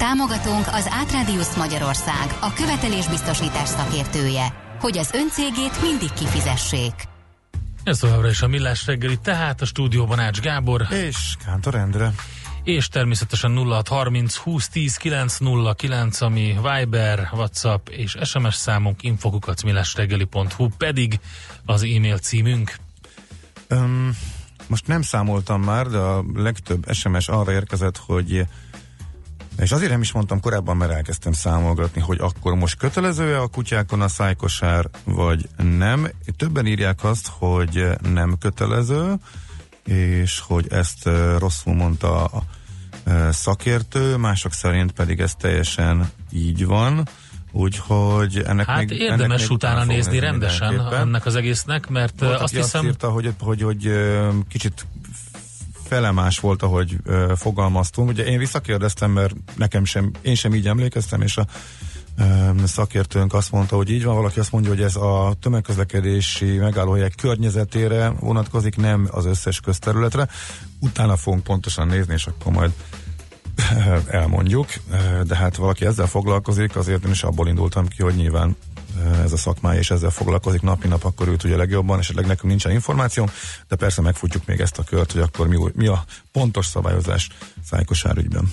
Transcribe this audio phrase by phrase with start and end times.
[0.00, 6.92] Támogatunk az Átrádiusz Magyarország, a követelésbiztosítás szakértője, hogy az öncégét mindig kifizessék.
[7.84, 10.86] Ez továbbra is a Millás reggeli, tehát a stúdióban Ács Gábor.
[10.90, 12.12] És Kántor Endre.
[12.64, 21.20] És természetesen 0630 2010 909, ami Viber, WhatsApp és SMS számunk infokukacmillásreggeli.hu pedig
[21.64, 22.76] az e-mail címünk.
[23.70, 24.16] Um,
[24.66, 28.46] most nem számoltam már, de a legtöbb SMS arra érkezett, hogy
[29.60, 34.00] és azért nem is mondtam korábban, mert elkezdtem számolgatni, hogy akkor most kötelező-e a kutyákon
[34.00, 36.10] a szájkosár, vagy nem.
[36.36, 39.14] Többen írják azt, hogy nem kötelező,
[39.84, 41.08] és hogy ezt
[41.38, 42.42] rosszul mondta a
[43.30, 47.08] szakértő, mások szerint pedig ez teljesen így van.
[47.52, 52.40] Úgyhogy ennek hát még, érdemes ennek még utána nézni rendesen ennek az egésznek, mert Volt,
[52.40, 52.80] azt hiszem...
[52.80, 53.92] Azt írta, hogy, hogy, hogy
[54.48, 54.86] kicsit
[55.90, 58.08] felemás volt, ahogy ö, fogalmaztunk.
[58.08, 61.46] Ugye én visszakérdeztem, mert nekem sem, én sem így emlékeztem, és a
[62.18, 62.24] ö,
[62.66, 68.12] szakértőnk azt mondta, hogy így van, valaki azt mondja, hogy ez a tömegközlekedési megállóhelyek környezetére
[68.20, 70.28] vonatkozik, nem az összes közterületre.
[70.80, 72.72] Utána fogunk pontosan nézni, és akkor majd
[74.06, 74.68] elmondjuk,
[75.26, 78.56] de hát valaki ezzel foglalkozik, azért én is abból indultam ki, hogy nyilván
[79.24, 82.72] ez a szakmája, és ezzel foglalkozik napi nap, akkor ő tudja legjobban, esetleg nekünk nincsen
[82.72, 83.28] információ,
[83.68, 87.28] de persze megfutjuk még ezt a kört, hogy akkor mi, mi a pontos szabályozás
[87.64, 88.52] szájkosár ügyben.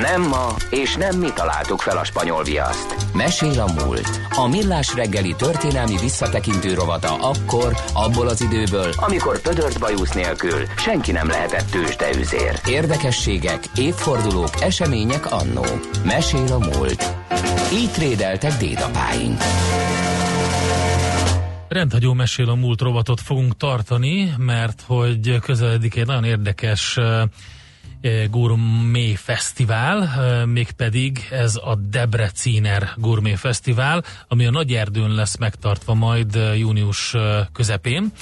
[0.00, 3.14] Nem ma, és nem mi találtuk fel a spanyol viaszt.
[3.14, 4.20] Mesél a múlt.
[4.30, 11.12] A millás reggeli történelmi visszatekintő rovata akkor, abból az időből, amikor pödört bajusz nélkül senki
[11.12, 12.60] nem lehetett tőzsdeüzér.
[12.66, 15.64] Érdekességek, évfordulók, események annó.
[16.04, 17.14] Mesél a múlt.
[17.72, 19.40] Így trédeltek dédapáink.
[21.68, 26.98] Rendhagyó mesél a múlt rovatot fogunk tartani, mert hogy közeledik egy nagyon érdekes
[28.30, 36.38] Gourmet Fesztivál, mégpedig ez a Debreciner Gourmet Fesztivál, ami a Nagy Erdőn lesz megtartva majd
[36.56, 37.14] június
[37.52, 38.12] közepén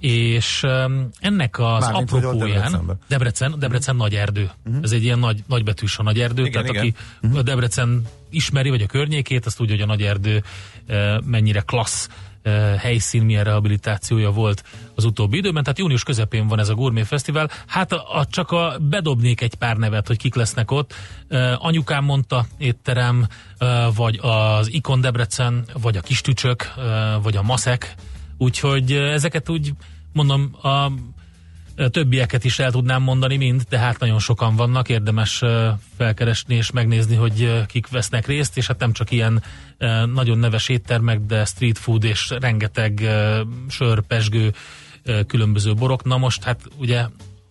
[0.00, 0.66] és
[1.18, 4.50] ennek az Mármint, apropóján Debrecen, Debrecen nagy erdő.
[4.66, 4.82] Uh-huh.
[4.82, 6.82] Ez egy ilyen nagy, nagybetűs a nagy erdő, igen, tehát igen.
[6.82, 7.38] aki uh-huh.
[7.38, 10.42] a Debrecen ismeri, vagy a környékét, azt tudja, hogy a nagy erdő
[11.24, 12.08] mennyire klassz
[12.78, 14.64] helyszín, milyen rehabilitációja volt
[14.94, 17.50] az utóbbi időben, tehát június közepén van ez a Gourmet Fesztivál.
[17.66, 20.94] Hát a, a, csak a, bedobnék egy pár nevet, hogy kik lesznek ott.
[21.56, 23.26] Anyukám mondta étterem,
[23.94, 26.72] vagy az Ikon Debrecen, vagy a Kistücsök,
[27.22, 27.94] vagy a Maszek.
[28.38, 29.72] Úgyhogy ezeket úgy
[30.12, 30.90] mondom, a
[31.90, 35.42] többieket is el tudnám mondani mind, tehát nagyon sokan vannak, érdemes
[35.96, 39.42] felkeresni és megnézni, hogy kik vesznek részt, és hát nem csak ilyen
[40.14, 43.08] nagyon neves éttermek, de street food és rengeteg
[43.68, 44.52] sör, pesgő,
[45.26, 46.04] különböző borok.
[46.04, 47.06] Na most hát ugye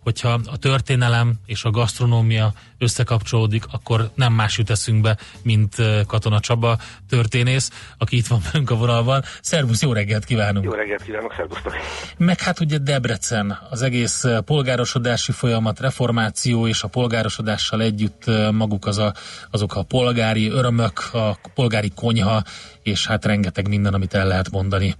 [0.09, 5.75] hogyha a történelem és a gasztronómia összekapcsolódik, akkor nem más jut eszünkbe, mint
[6.07, 6.77] Katona Csaba
[7.09, 9.23] történész, aki itt van velünk a vonalban.
[9.41, 10.65] Szervusz, jó reggelt kívánunk!
[10.65, 11.73] Jó reggelt kívánok, szervusztok!
[12.17, 18.97] Meg hát ugye Debrecen, az egész polgárosodási folyamat, reformáció és a polgárosodással együtt maguk az
[18.97, 19.13] a,
[19.51, 22.43] azok a polgári örömök, a polgári konyha,
[22.83, 24.95] és hát rengeteg minden, amit el lehet mondani.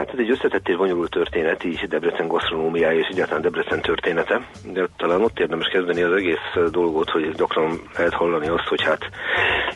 [0.00, 4.40] Hát ez egy összetett és bonyolult történet, így Debrecen gasztronómiája és egyáltalán Debrecen története,
[4.72, 9.10] de talán ott érdemes kezdeni az egész dolgot, hogy gyakran lehet hallani azt, hogy hát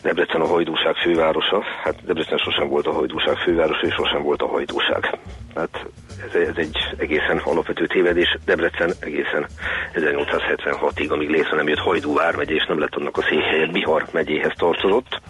[0.01, 1.63] Debrecen a hajdúság fővárosa.
[1.83, 5.19] Hát Debrecen sosem volt a hajdúság fővárosa, és sosem volt a hajdúság.
[5.55, 5.85] Hát
[6.27, 8.37] ez, ez egy egészen alapvető tévedés.
[8.45, 9.45] Debrecen egészen
[9.93, 14.53] 1876-ig, amíg Lésza nem jött Hajdú vármegye, és nem lett annak a székhelyet, Bihar megyéhez
[14.57, 15.21] tartozott.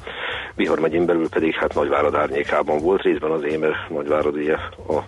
[0.56, 4.54] Bihar megyén belül pedig hát Nagyvárad árnyékában volt, részben azért, mert Nagyvárad ugye
[4.88, 5.04] a,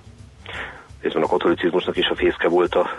[1.01, 2.89] részben a katolicizmusnak is a fészke volt a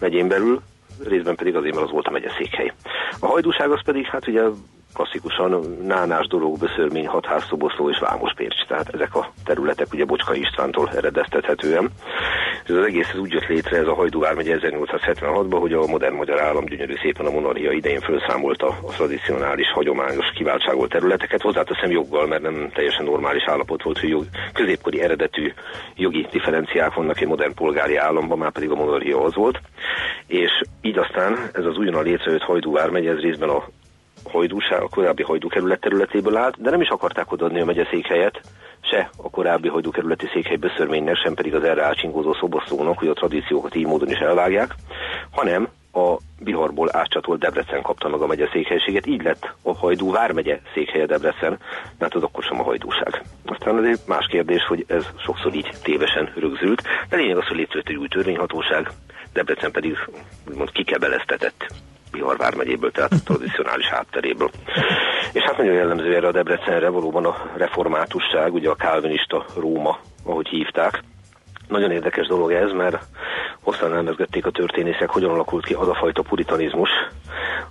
[0.00, 0.60] megyén belül,
[1.04, 2.72] részben pedig azért, mert az volt a megye székhely.
[3.20, 4.42] A hajdúság az pedig, hát ugye
[4.94, 8.66] klasszikusan nánás dolog, beszörmény, hatház, szoboszló és Vámospércs.
[8.66, 11.90] Tehát ezek a területek ugye Bocska Istvántól eredeztethetően.
[12.66, 16.14] Ez az egész ez úgy jött létre, ez a Hajdú vármegye 1876-ban, hogy a modern
[16.14, 21.42] magyar állam gyönyörű szépen a monarchia idején felszámolta a tradicionális, hagyományos, kiváltságolt területeket.
[21.42, 25.52] Hozzáteszem joggal, mert nem teljesen normális állapot volt, hogy jog, középkori eredetű
[25.96, 29.60] jogi differenciák vannak egy modern polgári államban, már pedig a monarchia az volt.
[30.26, 30.50] És
[30.82, 33.64] így aztán ez az újonnan létrejött Hajdú vármegye, ez részben a
[34.30, 38.40] hajdúság, a korábbi hajdúkerület területéből állt, de nem is akarták odaadni a megyeszékhelyet,
[38.80, 43.74] se a korábbi hajdúkerületi székhely beszörménynek, sem pedig az erre átsingózó szobosztónak, hogy a tradíciókat
[43.74, 44.74] így módon is elvágják,
[45.30, 50.60] hanem a Biharból átcsatolt Debrecen kapta meg a megye székhelységet, így lett a Hajdú vármegye
[50.74, 51.58] székhelye Debrecen,
[51.98, 53.22] mert az akkor sem a hajdúság.
[53.46, 57.56] Aztán az egy más kérdés, hogy ez sokszor így tévesen rögzült, de lényeg az, hogy
[57.56, 58.90] létrejött egy új törvényhatóság,
[59.32, 59.98] Debrecen pedig
[60.48, 61.66] úgymond kikebeleztetett
[62.14, 64.50] Bihar vármegyéből, tehát a tradicionális hátteréből.
[65.32, 70.48] És hát nagyon jellemző erre a Debrecenre valóban a reformátusság, ugye a kálvinista Róma, ahogy
[70.48, 71.02] hívták,
[71.68, 72.98] nagyon érdekes dolog ez, mert
[73.60, 76.90] hosszan elmezgették a történészek, hogyan alakult ki az a fajta puritanizmus,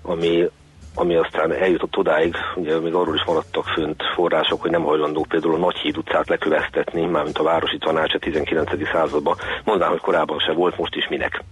[0.01, 0.49] ami,
[0.95, 5.53] ami aztán eljutott odáig, ugye még arról is maradtak fönt források, hogy nem hajlandók például
[5.53, 8.69] a Nagyhíd utcát lekövesztetni, mármint a városi tanács a 19.
[8.91, 9.35] században.
[9.63, 11.43] Mondván, hogy korábban se volt, most is minek.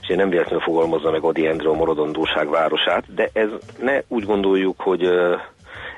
[0.00, 3.48] És én nem véletlenül fogalmazza meg Adi Endre a maradandóság városát, de ez
[3.78, 5.08] ne úgy gondoljuk, hogy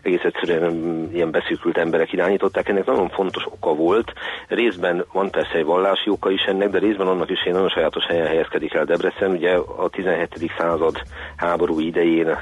[0.03, 2.69] egész egyszerűen ilyen beszűkült emberek irányították.
[2.69, 4.13] Ennek nagyon fontos oka volt.
[4.49, 8.05] Részben van persze egy vallási oka is ennek, de részben annak is egy nagyon sajátos
[8.07, 9.31] helyen helyezkedik el Debrecen.
[9.31, 10.53] Ugye a 17.
[10.59, 11.03] század
[11.37, 12.39] háború idején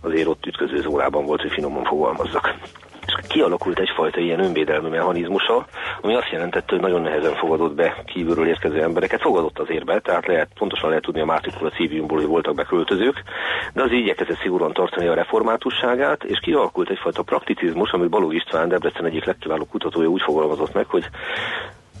[0.00, 2.54] azért ott ütköző zólában volt, hogy finoman fogalmazzak
[3.06, 5.66] és kialakult egyfajta ilyen önvédelmi mechanizmusa,
[6.00, 10.26] ami azt jelentette, hogy nagyon nehezen fogadott be kívülről érkező embereket, fogadott azért be, tehát
[10.26, 13.22] lehet, pontosan lehet tudni a Mártikula Civiumból, hogy voltak beköltözők,
[13.72, 19.04] de az igyekezett szigorúan tartani a reformátusságát, és kialakult egyfajta prakticizmus, amit Baló István, Debrecen
[19.06, 21.04] egyik legkiválóbb kutatója úgy fogalmazott meg, hogy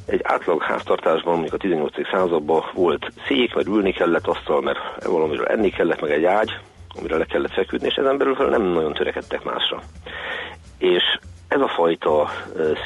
[0.06, 2.08] egy átlag háztartásban, mondjuk a 18.
[2.10, 6.50] században volt szék, mert ülni kellett asztal, mert valamiről enni kellett, meg egy ágy,
[6.98, 9.82] amire le kellett feküdni, és ezen belül nem nagyon törekedtek másra
[10.84, 11.04] és
[11.54, 12.28] ez a fajta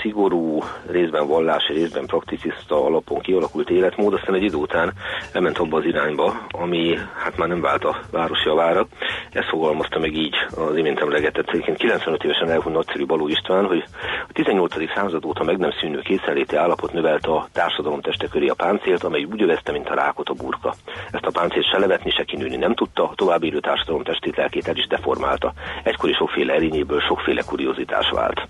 [0.03, 4.93] szigorú, részben vallási, részben prakticista alapon kialakult életmód aztán egy idő után
[5.33, 8.87] elment abba az irányba, ami hát már nem vált a város javára.
[9.33, 13.85] Ezt fogalmazta meg így az imént emlegetett, 95 évesen elhunyt nagyszerű Baló István, hogy
[14.29, 14.75] a 18.
[14.95, 19.25] század óta meg nem szűnő készenléti állapot növelte a társadalom teste köré a páncélt, amely
[19.25, 20.75] úgy övezte, mint a rákot a burka.
[21.11, 24.69] Ezt a páncélt se levetni, se kinőni nem tudta, a további élő társadalom testét lelkét
[24.69, 25.53] el is deformálta.
[25.83, 28.47] Egykori sokféle erényéből sokféle kuriozitás vált.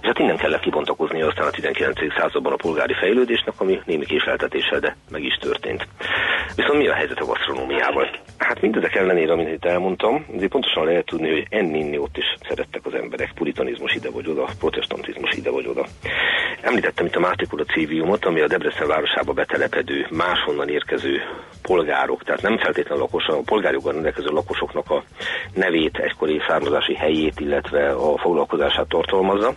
[0.00, 1.98] És hát innen kellett kibontakozni aztán a 19.
[2.18, 5.86] században a polgári fejlődésnek, ami némi késleltetéssel, de meg is történt.
[6.56, 8.10] Viszont mi a helyzet a gasztronómiával?
[8.38, 12.86] Hát mindezek ellenére, amit itt elmondtam, azért pontosan lehet tudni, hogy enni ott is szerettek
[12.86, 15.86] az emberek, puritanizmus ide vagy oda, protestantizmus ide vagy oda.
[16.60, 21.20] Említettem itt a Mátikula Civiumot, ami a Debrecen városába betelepedő, máshonnan érkező
[21.62, 25.04] polgárok, tehát nem feltétlenül lakos, a polgárjoggal rendelkező lakosoknak a
[25.54, 29.54] nevét, egykori származási helyét, illetve a foglalkozását tartalmazza.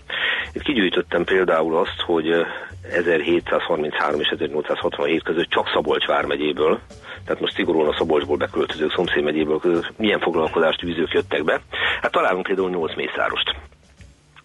[0.53, 2.45] Itt kigyűjtöttem például azt, hogy
[2.91, 6.80] 1733 és 1867 között csak Szabolcs vármegyéből,
[7.27, 9.59] tehát most szigorúan a Szabolcsból beköltözők szomszéd megyéből
[9.97, 11.62] milyen foglalkozást vízők jöttek be.
[12.01, 13.56] Hát találunk például 8 mészárost.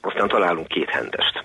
[0.00, 1.44] Aztán találunk két hentest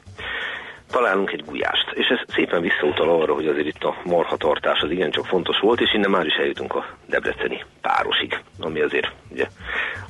[0.91, 1.91] találunk egy gulyást.
[1.93, 5.93] És ez szépen visszautal arra, hogy azért itt a marhatartás az igencsak fontos volt, és
[5.93, 9.47] innen már is eljutunk a debreceni párosig, ami azért ugye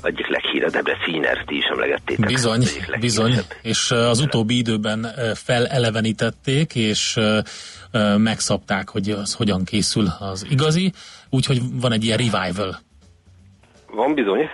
[0.01, 2.25] egyik leghíre Debreciner, ti is emlegettétek.
[2.25, 2.63] Bizony,
[2.99, 7.19] bizony, és az utóbbi időben felelevenítették, és
[8.17, 10.91] megszabták, hogy az hogyan készül az igazi,
[11.29, 12.79] úgyhogy van egy ilyen revival.
[13.91, 14.49] Van bizony,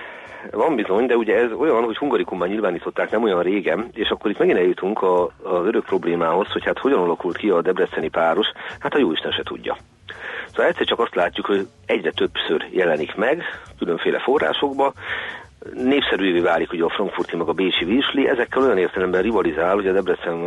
[0.51, 4.37] van bizony, de ugye ez olyan, hogy hungarikumban nyilvánították nem olyan régen, és akkor itt
[4.37, 8.47] megint eljutunk a, az örök problémához, hogy hát hogyan alakult ki a debreceni páros,
[8.79, 9.77] hát a jóisten se tudja.
[10.47, 13.43] Szóval egyszer csak azt látjuk, hogy egyre többször jelenik meg,
[13.77, 14.93] különféle forrásokba,
[15.73, 19.91] népszerűvé válik ugye a frankfurti meg a bécsi virsli, ezekkel olyan értelemben rivalizál, hogy a
[19.91, 20.39] Debrecen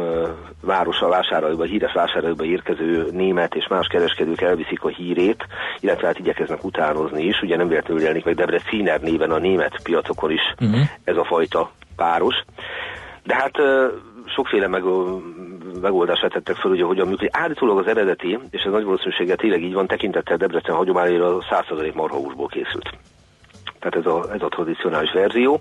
[0.60, 5.46] városa vásárolóba, híres vásárolóba érkező német és más kereskedők elviszik a hírét,
[5.80, 10.30] illetve hát igyekeznek utánozni is, ugye nem véletlenül jelenik meg Debreciner néven a német piacokon
[10.30, 10.80] is uh-huh.
[11.04, 12.34] ez a fajta páros.
[13.22, 13.56] De hát
[14.26, 14.82] sokféle meg,
[15.80, 17.36] megoldását tettek fel, ugye hogyan működik.
[17.36, 22.48] Állítólag az eredeti, és ez nagy valószínűséggel tényleg így van, tekintettel Debrecen hagyományra 100% marhahúsból
[22.48, 22.90] készült
[23.88, 25.60] tehát ez a, ez a tradicionális verzió.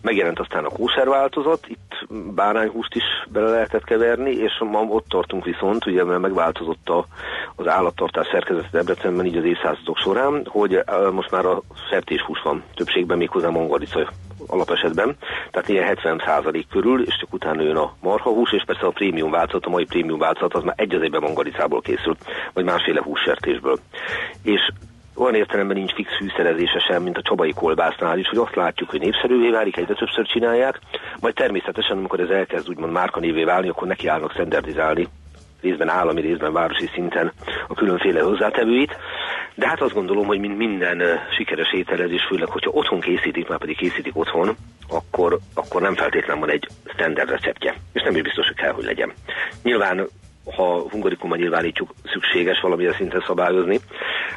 [0.00, 3.02] Megjelent aztán a kóser változat, itt bárányhúst is
[3.32, 7.06] bele lehetett keverni, és ma ott tartunk viszont, ugye mert megváltozott a,
[7.56, 13.18] az állattartás szerkezet Debrecenben így az évszázadok során, hogy most már a sertéshús van többségben,
[13.18, 14.08] méghozzá mongolica
[14.46, 15.16] alapesetben,
[15.50, 19.66] tehát ilyen 70% körül, és csak utána jön a marhahús, és persze a prémium változat,
[19.66, 23.78] a mai prémium változat az már egy az egyben mongolicából készült, vagy másféle hússertésből.
[24.42, 24.60] És
[25.14, 29.00] olyan értelemben nincs fix fűszerezése sem, mint a csabai kolbásznál is, hogy azt látjuk, hogy
[29.00, 30.80] népszerűvé válik, egyre többször csinálják,
[31.20, 35.08] majd természetesen, amikor ez elkezd úgymond márkanévé válni, akkor nekiállnak standardizálni
[35.62, 37.32] részben állami, részben városi szinten
[37.68, 38.96] a különféle hozzátevőit.
[39.54, 41.02] De hát azt gondolom, hogy mint minden
[41.36, 44.56] sikeres ételezés, főleg, hogyha otthon készítik, már pedig készítik otthon,
[44.88, 47.74] akkor, akkor nem feltétlenül van egy standard receptje.
[47.92, 49.12] És nem is biztos, hogy kell, hogy legyen.
[49.62, 50.08] Nyilván
[50.44, 53.80] ha hungarikumban nyilvánítjuk, szükséges valamilyen szinten szabályozni,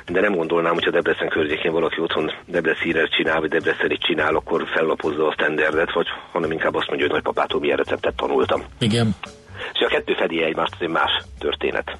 [0.05, 5.27] de nem gondolnám, hogyha Debrecen környékén valaki otthon Debrecenre csinál, vagy Debrecenit csinál, akkor fellapozza
[5.27, 8.63] a standardet, vagy hanem inkább azt mondja, hogy nagypapától milyen receptet tanultam.
[8.79, 9.15] Igen.
[9.73, 11.97] És a kettő fedi egymást, az egy más történet.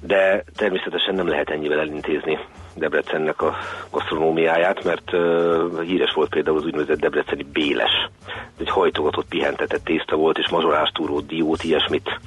[0.00, 2.38] De természetesen nem lehet ennyivel elintézni
[2.74, 3.56] Debrecennek a
[3.90, 8.08] gasztronómiáját, mert uh, híres volt például az úgynevezett debreceni béles.
[8.26, 12.18] Ez egy hajtogatott, pihentetett tészta volt, és mazsolástúró, diót, ilyesmit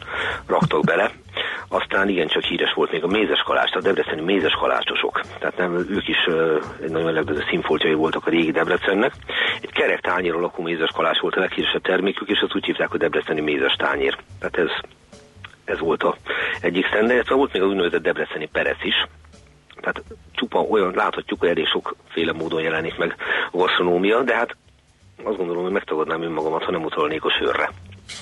[0.47, 1.11] raktak bele.
[1.67, 5.21] Aztán igencsak híres volt még a mézes kalács, a debreceni mézes kalácsosok.
[5.39, 9.13] Tehát nem, ők is uh, egy nagyon legnagyobb színfoltjai voltak a régi Debrecennek.
[9.61, 12.99] Egy kerek tányér alakú mézes kalács volt a leghíresebb termékük, és azt úgy hívták, hogy
[12.99, 14.17] debreceni mézes tányér.
[14.39, 14.69] Tehát ez
[15.67, 16.15] ez volt a
[16.61, 18.95] egyik szende, illetve volt még az úgynevezett debreceni perec is,
[19.81, 23.15] tehát csupa olyan, láthatjuk, hogy elég sokféle módon jelenik meg
[23.51, 24.55] a gasztronómia, de hát
[25.23, 27.71] azt gondolom, hogy megtagadnám önmagamat, ha nem utalnék a sörre.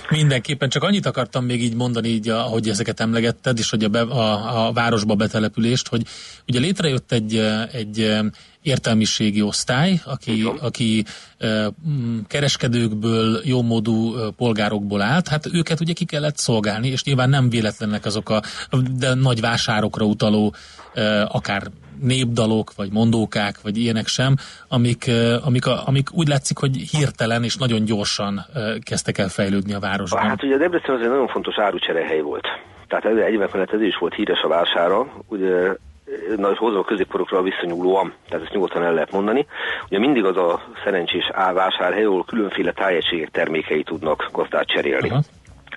[0.09, 4.01] Mindenképpen csak annyit akartam még így mondani, így, ahogy ezeket emlegetted, és hogy a, be,
[4.01, 6.01] a, a városba betelepülést, hogy
[6.47, 7.35] ugye létrejött egy,
[7.71, 8.19] egy
[8.65, 11.03] értelmiségi osztály, aki, aki
[12.27, 18.29] kereskedőkből, jómódú polgárokból állt, hát őket ugye ki kellett szolgálni, és nyilván nem véletlenek azok
[18.29, 18.41] a
[18.99, 20.53] de nagy vásárokra utaló
[21.27, 21.61] akár
[22.01, 24.35] népdalok, vagy mondókák, vagy ilyenek sem,
[24.67, 25.11] amik,
[25.45, 28.45] amik, amik úgy látszik, hogy hirtelen és nagyon gyorsan
[28.83, 30.21] kezdtek el fejlődni a városban.
[30.21, 32.45] Hát ugye Debrecen az egy nagyon fontos árucserehely volt.
[32.87, 35.75] Tehát egyébként ez is volt híres a vására, ugye
[36.37, 39.45] nagy hozzá a középkorokra viszonyulóan, tehát ezt nyugodtan el lehet mondani.
[39.85, 45.07] Ugye mindig az a szerencsés vásárhely, ahol különféle tájegységek termékei tudnak gazdát cserélni.
[45.07, 45.23] Uh-huh.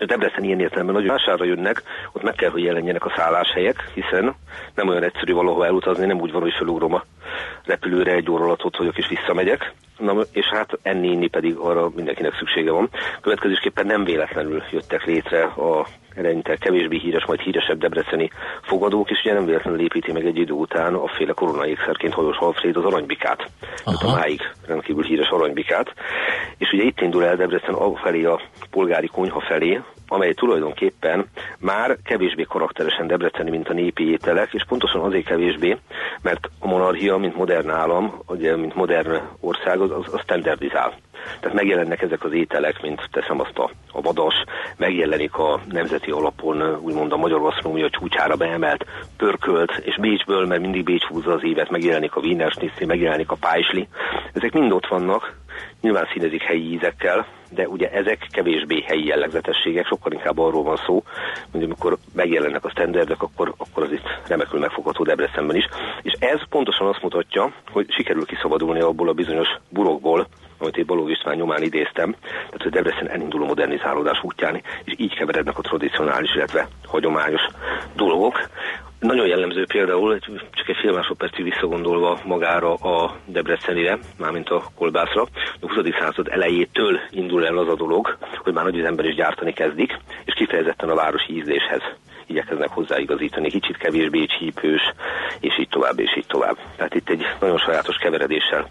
[0.06, 1.82] Debrecen ilyen értelemben nagy vásárra jönnek,
[2.12, 4.35] ott meg kell, hogy jelenjenek a szálláshelyek, hiszen
[4.75, 7.04] nem olyan egyszerű valahova elutazni, nem úgy van, hogy felugrom a
[7.64, 11.90] repülőre egy óra alatt ott vagyok és visszamegyek, Na, és hát enni, inni pedig arra
[11.94, 12.88] mindenkinek szüksége van.
[13.20, 15.87] Következésképpen nem véletlenül jöttek létre a
[16.18, 18.30] eleinte kevésbé híres, majd híresebb debreceni
[18.62, 22.76] fogadók, és ugye nem véletlenül építi meg egy idő után a féle koronaékszerként hajós Alfred
[22.76, 23.50] az aranybikát,
[23.84, 25.94] a máig rendkívül híres aranybikát.
[26.58, 31.26] És ugye itt indul el Debrecen felé a polgári konyha felé, amely tulajdonképpen
[31.58, 35.76] már kevésbé karakteresen debreceni, mint a népi ételek, és pontosan azért kevésbé,
[36.22, 40.94] mert a monarchia, mint modern állam, ugye, mint modern ország, az, az standardizál.
[41.40, 44.34] Tehát megjelennek ezek az ételek, mint teszem azt a, a vadas,
[44.76, 48.84] megjelenik a nemzeti alapon, úgymond a magyar gasztronómia csúcsára beemelt
[49.16, 53.37] pörkölt, és Bécsből, mert mindig Bécs húzza az évet, megjelenik a Wiener Schnitzel, megjelenik a
[53.40, 53.88] pájsli.
[54.32, 55.37] Ezek mind ott vannak,
[55.80, 61.02] nyilván színezik helyi ízekkel, de ugye ezek kevésbé helyi jellegzetességek, sokkal inkább arról van szó,
[61.52, 65.68] hogy amikor megjelennek a standardek, akkor, akkor az itt remekül megfogható Debrecenben is.
[66.02, 70.26] És ez pontosan azt mutatja, hogy sikerül kiszabadulni abból a bizonyos burokból,
[70.58, 75.58] amit én Balogh István nyomán idéztem, tehát hogy Debrecen elinduló modernizálódás útján, és így keverednek
[75.58, 77.42] a tradicionális, illetve hagyományos
[77.97, 78.49] dolgok.
[79.00, 80.18] Nagyon jellemző például,
[80.50, 85.26] csak egy fél másodpercig visszagondolva magára a Debrecenire, mármint a kolbászra,
[85.68, 85.87] 20.
[86.00, 89.98] század elejétől indul el az a dolog, hogy már nagy az ember is gyártani kezdik,
[90.25, 91.82] és kifejezetten a városi ízléshez
[92.28, 94.80] igyekeznek hozzáigazítani, kicsit kevésbé csípős,
[95.40, 96.56] és így tovább, és így tovább.
[96.76, 98.68] Tehát itt egy nagyon sajátos keveredéssel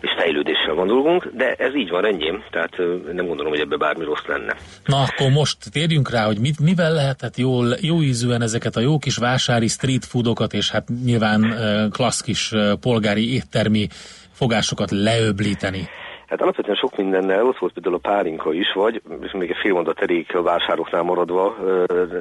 [0.00, 2.76] és fejlődéssel van dolgunk, de ez így van ennyi, tehát
[3.12, 4.56] nem gondolom, hogy ebbe bármi rossz lenne.
[4.84, 8.98] Na akkor most térjünk rá, hogy mit, mivel lehetett jól, jó ízűen ezeket a jó
[8.98, 11.54] kis vásári street foodokat, és hát nyilván
[11.92, 13.86] klassz polgári éttermi
[14.32, 15.88] fogásokat leöblíteni.
[16.30, 19.72] Hát alapvetően sok mindennel, ott volt például a pálinka is, vagy, és még egy fél
[19.72, 21.56] mondat elég a vásároknál maradva,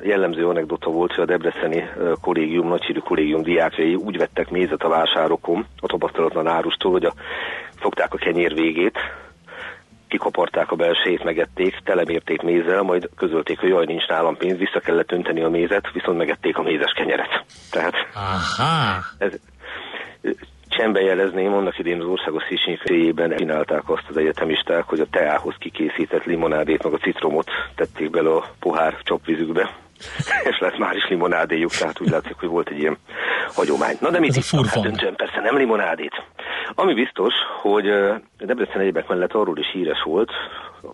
[0.03, 1.89] jellemző anekdota volt, hogy a Debreceni
[2.21, 7.13] kollégium, nagysírű kollégium diákjai úgy vettek mézet a vásárokon, a tapasztalatlan árustól, hogy a,
[7.75, 8.97] fogták a kenyér végét,
[10.07, 15.11] kikaparták a belsejét, megették, telemérték mézzel, majd közölték, hogy jaj, nincs nálam pénz, vissza kellett
[15.11, 17.45] önteni a mézet, viszont megették a mézes kenyeret.
[17.71, 19.03] Tehát Aha.
[19.17, 19.33] Ez,
[20.69, 26.23] csembe jelezném, annak idén az országos széchenyi csinálták azt az egyetemisták, hogy a teához kikészített
[26.23, 29.75] limonádét, meg a citromot tették bele a pohár csapvízükbe,
[30.49, 32.97] és lett már is limonádéjuk, tehát úgy látszik, hogy volt egy ilyen
[33.53, 33.97] hagyomány.
[34.01, 34.51] Na de mit is?
[34.51, 36.23] Hát döntsön, persze nem limonádét.
[36.75, 37.83] Ami biztos, hogy
[38.37, 40.31] Debrecen egyebek mellett arról is híres volt,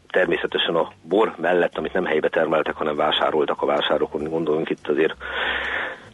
[0.09, 5.15] természetesen a bor mellett, amit nem helybe termeltek, hanem vásároltak a vásárokon, gondolunk itt azért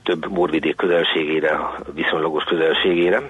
[0.04, 1.60] több borvidék közelségére,
[1.94, 3.22] viszonylagos közelségére.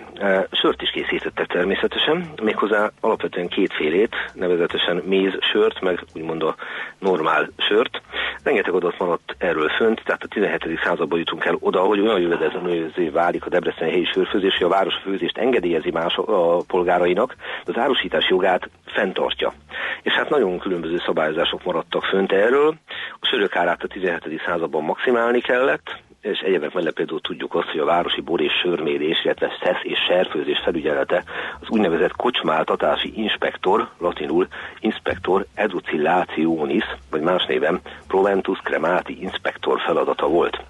[0.51, 6.55] Sört is készítettek természetesen, méghozzá alapvetően kétfélét, nevezetesen méz sört, meg úgymond a
[6.99, 8.01] normál sört.
[8.43, 10.79] Rengeteg adat maradt erről fönt, tehát a 17.
[10.83, 14.95] században jutunk el oda, hogy olyan jövedelmező válik a Debrecen helyi sörfőzés, hogy a város
[15.03, 17.35] főzést engedélyezi más a polgárainak,
[17.65, 19.53] de az árusítás jogát fenntartja.
[20.01, 22.75] És hát nagyon különböző szabályozások maradtak fönt erről.
[23.19, 24.41] A sörök árát a 17.
[24.45, 29.23] században maximálni kellett, és egyébként mellett például tudjuk azt, hogy a városi bor és sörmérés,
[29.23, 31.23] illetve szesz és serfőzés felügyelete
[31.59, 34.47] az úgynevezett kocsmáltatási inspektor, latinul
[34.79, 40.61] inspektor educillationis, vagy más néven Proventus Cremati inspektor feladata volt.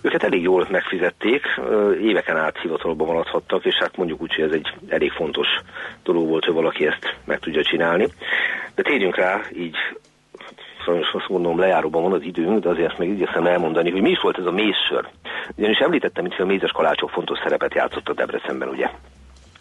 [0.00, 1.60] Őket elég jól megfizették,
[2.02, 5.48] éveken át hivatalban maradhattak, és hát mondjuk úgy, hogy ez egy elég fontos
[6.02, 8.08] dolog volt, hogy valaki ezt meg tudja csinálni.
[8.74, 9.76] De térjünk rá így
[10.84, 14.20] sajnos azt mondom, lejáróban van az időnk, de azért meg igyekszem elmondani, hogy mi is
[14.20, 15.08] volt ez a mézsör.
[15.56, 18.90] Ugyanis említettem, hogy a mézes kalácsok fontos szerepet játszottak Debrecenben, ugye?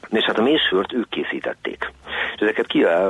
[0.09, 1.91] És hát a mézsört ők készítették.
[2.35, 2.65] És ezeket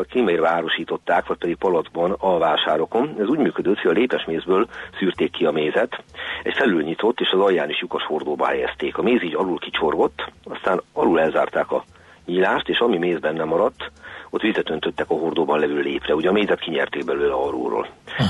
[0.10, 3.16] kímérve árusították, vagy pedig palacban a vásárokon.
[3.20, 4.68] Ez úgy működött, hogy a lépes mézből
[5.00, 6.04] szűrték ki a mézet,
[6.44, 8.98] egy felülnyitott és az alján is lyukas hordóba helyezték.
[8.98, 11.84] A méz így alul kicsorgott, aztán alul elzárták a
[12.30, 13.92] nyílást, és ami méz benne maradt,
[14.30, 16.16] ott vizet öntöttek a hordóban levő lépre.
[16.16, 17.88] Ugye a mézet kinyerték belőle arról.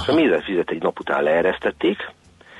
[0.08, 1.98] A mézet vizet egy nap után leeresztették,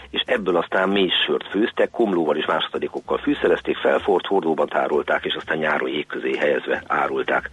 [0.10, 5.58] és ebből aztán mély sört főztek, komlóval és másodikokkal fűszerezték, felfort, hordóban tárolták, és aztán
[5.58, 7.50] nyáron jég közé helyezve árulták.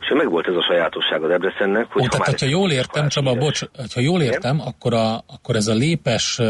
[0.00, 2.02] És meg volt ez a sajátosság a Debrecennek, hogy...
[2.02, 3.44] Ó, ha tehát, ha jól értem, Csaba, éves...
[3.44, 6.40] bocs, ha jól értem, akkor, a, akkor ez a lépes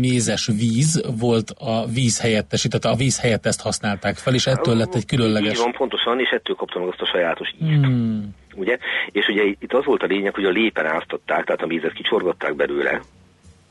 [0.00, 4.76] mézes víz volt a víz helyettes, tehát a víz helyett ezt használták fel, és ettől
[4.76, 5.50] lett egy különleges...
[5.50, 7.84] Így van, pontosan, és ettől kaptam azt a sajátos ízt.
[7.84, 8.34] Hmm.
[8.54, 8.78] Ugye?
[9.10, 12.54] És ugye itt az volt a lényeg, hogy a lépen áztatták, tehát a vízet kicsorgatták
[12.54, 13.00] belőle,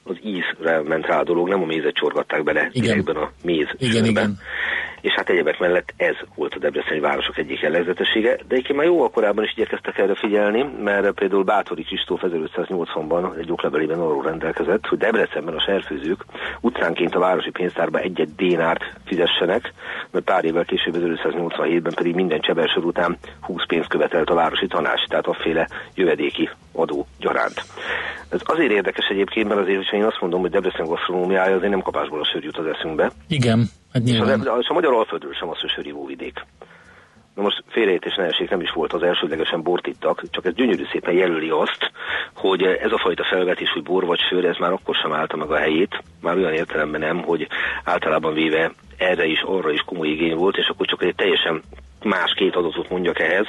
[0.07, 2.99] az ízre ment rá a dolog, nem a mézet csorgatták bele igen.
[2.99, 4.39] a méz igen, igen.
[5.05, 9.09] És hát egyebek mellett ez volt a Debreceni városok egyik jellegzetessége, de egyébként már jó
[9.09, 14.97] korábban is igyekeztek erre figyelni, mert például Bátori Kristóf 1580-ban egy oklevelében arról rendelkezett, hogy
[14.97, 16.25] Debrecenben a serfőzők
[16.61, 19.73] utcánként a városi pénztárba egy-egy dénárt fizessenek,
[20.11, 25.07] mert pár évvel később 1587-ben pedig minden csebelsor után 20 pénzt követelt a városi tanács,
[25.07, 27.61] tehát afféle jövedéki adó gyaránt.
[28.29, 31.81] Ez azért érdekes egyébként, mert azért, hogyha én azt mondom, hogy Debrecen gasztronómiája, azért nem
[31.81, 33.11] kapásból a sör jut az eszünkbe.
[33.27, 34.39] Igen, hát nyilván.
[34.39, 36.45] És a, és a magyar alföldről sem az, hogy sörívó vidék.
[37.35, 40.83] Na most félreértés ne esik, nem is volt az elsődlegesen bort ittak, csak ez gyönyörű
[40.91, 41.91] szépen jelöli azt,
[42.35, 45.51] hogy ez a fajta felvetés, hogy bor vagy sör, ez már akkor sem állta meg
[45.51, 47.47] a helyét, már olyan értelemben nem, hogy
[47.83, 51.61] általában véve erre is, arra is komoly igény volt, és akkor csak egy teljesen
[52.03, 53.47] más két adatot mondjak ehhez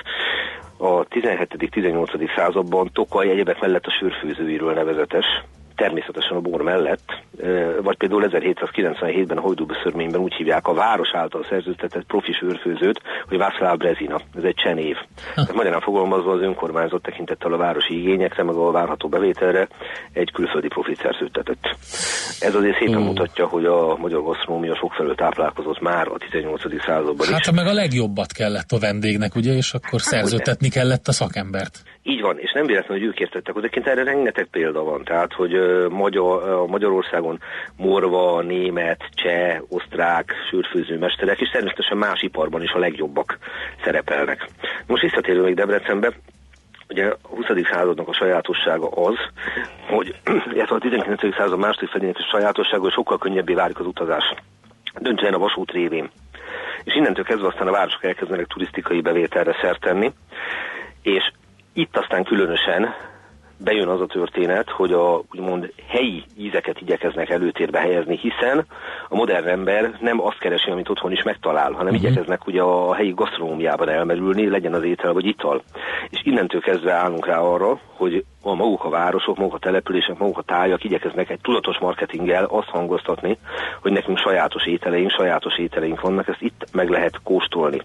[0.78, 2.37] a 17.-18.
[2.37, 5.26] században Tokaj egyebek mellett a sörfőzőiről nevezetes,
[5.77, 7.05] természetesen a bor mellett,
[7.83, 13.77] vagy például 1797-ben a Hojdúbeszörményben úgy hívják a város által szerződtetett profi sörfőzőt, hogy Václav
[13.77, 14.97] Brezina, ez egy csenév.
[15.35, 19.69] Tehát magyarán fogalmazva az önkormányzat tekintettel a városi igényekre, meg a várható bevételre
[20.12, 21.65] egy külföldi profit szerződtetett.
[22.41, 23.05] Ez azért szépen hmm.
[23.05, 26.83] mutatja, hogy a magyar gasztronómia sokfelől táplálkozott már a 18.
[26.83, 27.51] században Hát is.
[27.51, 31.83] meg a legjobbat kellett a vendégnek, ugye, és akkor hát, szerződtetni kellett a szakembert.
[32.03, 33.55] Így van, és nem véletlenül, hogy ők értettek.
[33.57, 35.05] Egyébként erre rengeteg példa van.
[35.05, 35.53] Tehát, hogy
[35.88, 37.40] Magyar, Magyarországon
[37.76, 43.38] morva, német, cseh, osztrák sörfőzőmesterek, és természetesen más iparban is a legjobbak
[43.85, 44.48] szerepelnek.
[44.87, 46.12] Most visszatérő még Debrecenbe,
[46.88, 47.46] Ugye a 20.
[47.70, 49.14] századnak a sajátossága az,
[49.88, 50.14] hogy
[50.55, 51.35] illetve a 19.
[51.37, 54.35] század második felének a sajátossága, hogy sokkal könnyebbé válik az utazás.
[55.00, 56.11] Döntően a vasút révén.
[56.85, 60.12] És innentől kezdve aztán a városok elkezdenek turisztikai bevételre szert tenni,
[61.02, 61.33] és
[61.72, 62.94] itt aztán különösen
[63.59, 68.66] bejön az a történet, hogy a úgymond helyi ízeket igyekeznek előtérbe helyezni, hiszen
[69.09, 72.03] a modern ember nem azt keresi, amit otthon is megtalál, hanem uh-huh.
[72.03, 75.62] igyekeznek ugye a helyi gasztronómiában elmerülni, legyen az étel vagy ital.
[76.11, 80.42] És innentől kezdve állunk rá arra, hogy maguk a városok, maguk a települések, maguk a
[80.42, 83.38] tájak igyekeznek egy tudatos marketinggel azt hangoztatni,
[83.80, 87.80] hogy nekünk sajátos ételeink, sajátos ételeink vannak, ezt itt meg lehet kóstolni.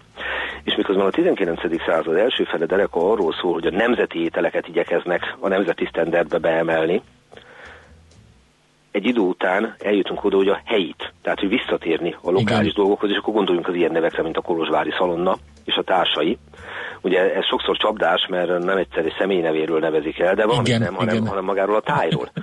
[0.62, 1.60] És miközben a 19.
[1.86, 7.02] század első fele dereka arról szól, hogy a nemzeti ételeket igyekeznek a nemzeti sztenderdbe beemelni,
[8.92, 12.72] egy idő után eljutunk oda, hogy a helyit, tehát hogy visszatérni a lokális Igen.
[12.74, 16.38] dolgokhoz, és akkor gondoljunk az ilyen nevekre, mint a Kolozsvári Szalonna és a társai.
[17.02, 20.94] Ugye ez sokszor csapdás, mert nem egyszer egy személy nevéről nevezik el, de van nem,
[20.94, 22.28] hanem, hanem magáról a tájról.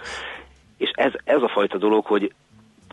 [0.77, 2.33] és ez, ez a fajta dolog, hogy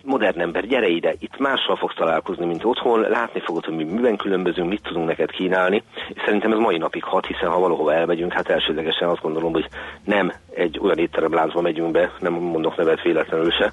[0.06, 4.16] modern ember, gyere ide, itt mással fogsz találkozni, mint otthon, látni fogod, hogy mi miben
[4.16, 8.32] különbözünk, mit tudunk neked kínálni, és szerintem ez mai napig hat, hiszen ha valahova elmegyünk,
[8.32, 9.68] hát elsődlegesen azt gondolom, hogy
[10.04, 13.72] nem egy olyan étteremláncba megyünk be, nem mondok nevet véletlenül se,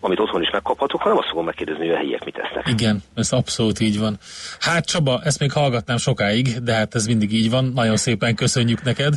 [0.00, 2.68] amit otthon is megkaphatok, hanem azt fogom megkérdezni, hogy a helyiek mit tesznek.
[2.68, 4.18] Igen, ez abszolút így van.
[4.60, 7.64] Hát Csaba, ezt még hallgatnám sokáig, de hát ez mindig így van.
[7.74, 9.14] Nagyon szépen köszönjük neked.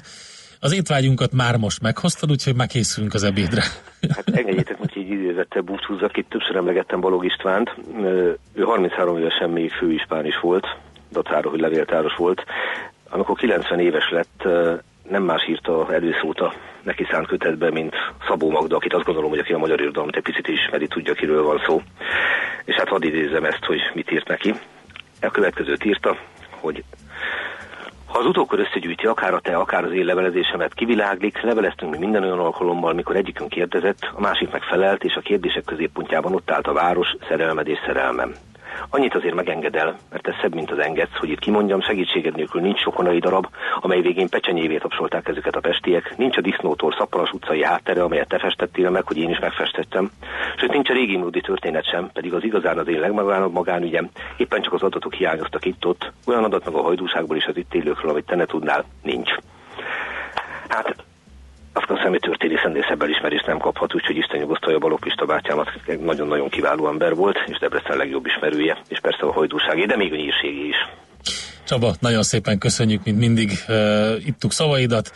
[0.59, 3.63] Az étvágyunkat már most meghoztad, úgyhogy megkészülünk az ebédre.
[4.09, 7.75] Hát engedjétek, így idézettel búcsúzzak, itt többször emlegettem Balog Istvánt,
[8.53, 10.67] ő 33 évesen még főispán is volt,
[11.11, 12.43] dacára, hogy levéltáros volt.
[13.09, 14.47] Amikor 90 éves lett,
[15.09, 17.95] nem más írta előszót a neki szánt kötetbe, mint
[18.27, 21.43] Szabó Magda, akit azt gondolom, hogy aki a magyar irodalmat egy picit ismeri, tudja, kiről
[21.43, 21.81] van szó.
[22.65, 24.53] És hát hadd idézem ezt, hogy mit írt neki.
[25.21, 26.17] A következőt írta,
[26.49, 26.83] hogy
[28.17, 32.39] az utókor összegyűjti akár a te, akár az én levelezésemet, kiviláglik, leveleztünk mi minden olyan
[32.39, 37.15] alkalommal, mikor egyikünk kérdezett, a másik megfelelt, és a kérdések középpontjában ott állt a város,
[37.27, 38.33] szerelmed és szerelmem.
[38.89, 42.79] Annyit azért megengedel, mert ez szebb, mint az engedsz, hogy itt kimondjam, segítséged nélkül nincs
[42.79, 43.47] sokonai darab,
[43.79, 48.39] amely végén pecsenyévé tapsolták ezeket a pestiek, nincs a disznótól szapparas utcai háttere, amelyet te
[48.39, 50.11] festettél meg, hogy én is megfestettem.
[50.57, 54.61] Sőt, nincs a régi módi történet sem, pedig az igazán az én legmagánabb magánügyem, éppen
[54.61, 58.25] csak az adatok hiányoztak itt-ott, olyan adat meg a hajdúságból is az itt élőkről, amit
[58.25, 59.31] te ne tudnál, nincs.
[60.67, 60.95] Hát
[61.87, 65.69] azt a személy történészendész elismerést nem kaphat, úgyhogy Isten nyugosztalja Balogh bátyámat
[65.99, 70.15] nagyon-nagyon kiváló ember volt, és Debrecen legjobb ismerője, és persze a hajdúságé, de még a
[70.15, 70.75] nyírségé is.
[71.63, 75.11] Csaba, nagyon szépen köszönjük, mint mindig uh, ittuk szavaidat.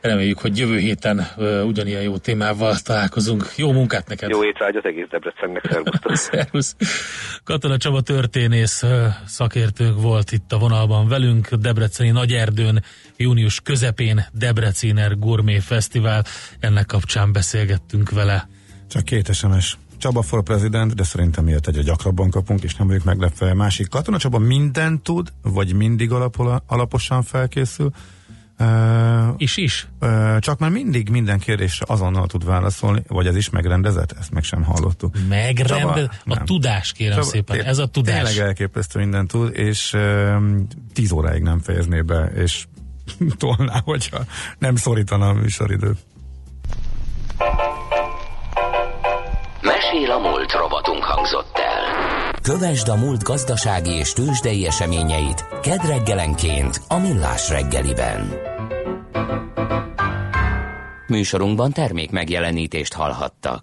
[0.00, 3.52] Reméljük, hogy jövő héten uh, ugyanilyen jó témával találkozunk.
[3.56, 4.30] Jó munkát neked!
[4.30, 6.16] Jó étvágyat egész Debrecennek, szervusztok!
[6.32, 6.76] Szervusz!
[7.44, 8.84] Katona Csaba történész
[9.26, 12.82] szakértőnk volt itt a vonalban velünk, Debreceni Nagyerdőn
[13.16, 16.24] június közepén Debreciner Gourmet Fesztivál.
[16.60, 18.48] Ennek kapcsán beszélgettünk vele.
[18.88, 19.76] Csak két SMS.
[19.98, 23.54] Csaba for president, de szerintem ilyet egyre gyakrabban kapunk, és nem vagyok meglepve.
[23.54, 27.90] Másik Katona Csaba mindent tud, vagy mindig alapol, alaposan felkészül.
[28.60, 29.88] Uh, is is?
[30.00, 34.12] Uh, csak már mindig minden kérdésre azonnal tud válaszolni, vagy ez is megrendezett?
[34.18, 35.14] Ezt meg sem hallottuk.
[35.28, 36.22] Megrendezett?
[36.24, 37.60] A tudás, kérem Csaba, szépen.
[37.60, 38.14] Ez a tudás.
[38.14, 40.36] Tényleg elképesztő mindent tud, és uh,
[40.92, 42.64] tíz óráig nem fejezné be, és
[43.38, 44.18] tolná, hogyha
[44.58, 45.98] nem szorítana a műsoridőt.
[49.62, 51.87] Mesél a múlt robotunk hangzott el.
[52.48, 58.32] Kövesd a múlt gazdasági és tőzsdei eseményeit kedreggelenként a Millás reggeliben.
[61.06, 63.62] Műsorunkban termék megjelenítést hallhattak.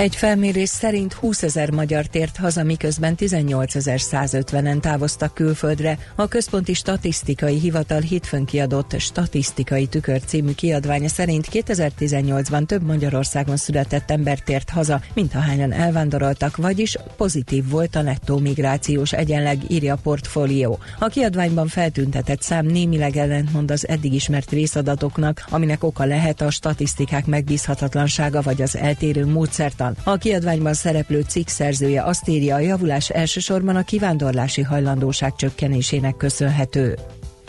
[0.00, 5.98] Egy felmérés szerint 20 ezer magyar tért haza, miközben 18.150-en távoztak külföldre.
[6.14, 14.10] A Központi Statisztikai Hivatal hétfőn kiadott Statisztikai Tükör című kiadványa szerint 2018-ban több Magyarországon született
[14.10, 20.00] ember tért haza, mint ahányan elvándoroltak, vagyis pozitív volt a nettó migrációs egyenleg, írja a
[20.02, 20.78] portfólió.
[20.98, 27.26] A kiadványban feltüntetett szám némileg ellentmond az eddig ismert részadatoknak, aminek oka lehet a statisztikák
[27.26, 30.14] megbízhatatlansága vagy az eltérő módszertan van.
[30.14, 36.98] A kiadványban szereplő cikk szerzője azt írja, a javulás elsősorban a kivándorlási hajlandóság csökkenésének köszönhető.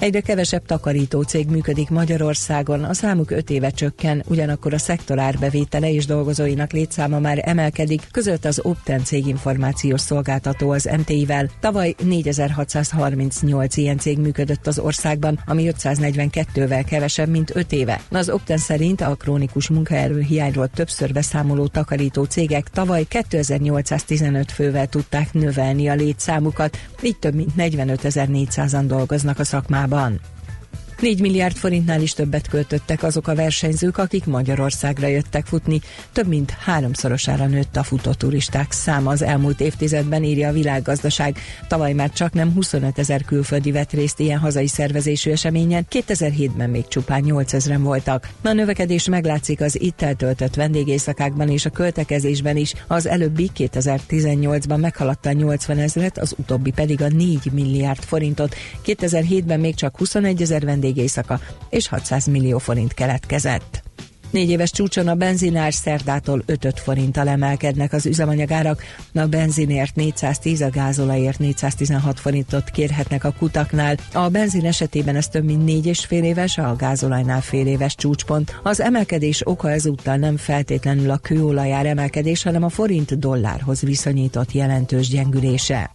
[0.02, 5.92] Egyre kevesebb takarító cég működik Magyarországon, a számuk 5 éve csökken, ugyanakkor a szektor árbevétele
[5.92, 11.50] és dolgozóinak létszáma már emelkedik, között az Opten cég információs szolgáltató az MTI-vel.
[11.60, 18.02] Tavaly 4638 ilyen cég működött az országban, ami 542-vel kevesebb, mint 5 éve.
[18.10, 25.34] Az Opten szerint a krónikus munkaerő hiányról többször beszámoló takarító cégek tavaly 2815 fővel tudták
[25.34, 29.90] növelni a létszámukat, így több mint 45.400-an dolgoznak a szakmában.
[29.92, 30.20] Európában.
[31.02, 35.82] 4 milliárd forintnál is többet költöttek azok a versenyzők, akik Magyarországra jöttek futni.
[36.12, 41.38] Több mint háromszorosára nőtt a futóturisták száma az elmúlt évtizedben, írja a világgazdaság.
[41.68, 46.88] Tavaly már csak nem 25 ezer külföldi vett részt ilyen hazai szervezésű eseményen, 2007-ben még
[46.88, 48.30] csupán 8 ezeren voltak.
[48.42, 52.74] A növekedés meglátszik az itt eltöltött vendégészakákban és a költekezésben is.
[52.88, 58.56] Az előbbi 2018-ban meghaladta 80 ezeret, az utóbbi pedig a 4 milliárd forintot.
[58.86, 63.84] 2007-ben még csak 21 ezer vendég éjszaka, és 600 millió forint keletkezett.
[64.32, 70.70] Négy éves csúcson a benzinár szerdától 5 forinttal emelkednek az üzemanyagárak, a benzinért 410, a
[70.70, 73.98] gázolajért 416 forintot kérhetnek a kutaknál.
[74.14, 78.60] A benzin esetében ez több mint négy és fél éves, a gázolajnál fél éves csúcspont.
[78.64, 85.10] Az emelkedés oka ezúttal nem feltétlenül a kőolajár emelkedés, hanem a forint dollárhoz viszonyított jelentős
[85.10, 85.92] gyengülése.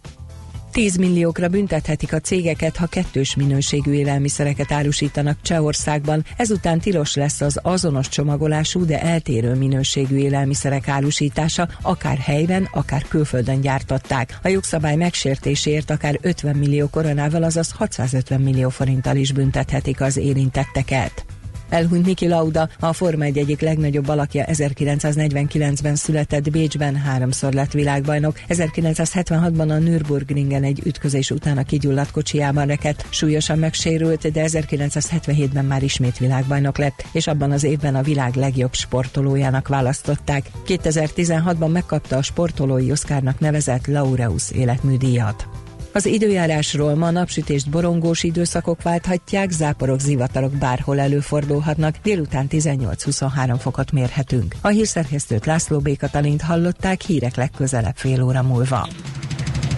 [0.77, 6.25] 10 milliókra büntethetik a cégeket, ha kettős minőségű élelmiszereket árusítanak Csehországban.
[6.35, 13.61] Ezután tilos lesz az azonos csomagolású, de eltérő minőségű élelmiszerek árusítása, akár helyben, akár külföldön
[13.61, 14.39] gyártották.
[14.43, 21.36] A jogszabály megsértéséért akár 50 millió koronával, azaz 650 millió forinttal is büntethetik az érintetteket.
[21.69, 28.39] Elhunyt Niki Lauda, a Forma 1 egyik legnagyobb alakja 1949-ben született Bécsben, háromszor lett világbajnok.
[28.49, 35.83] 1976-ban a Nürburgringen egy ütközés után a kigyulladt kocsijában rekedt, súlyosan megsérült, de 1977-ben már
[35.83, 40.45] ismét világbajnok lett, és abban az évben a világ legjobb sportolójának választották.
[40.67, 45.66] 2016-ban megkapta a sportolói Oszkárnak nevezett Laureus életműdíjat.
[45.97, 54.55] Az időjárásról ma napsütést borongós időszakok válthatják, záporok, zivatarok bárhol előfordulhatnak, délután 18-23 fokot mérhetünk.
[54.61, 55.97] A hírszerkesztőt László B.
[55.97, 58.87] Katalint hallották hírek legközelebb fél óra múlva.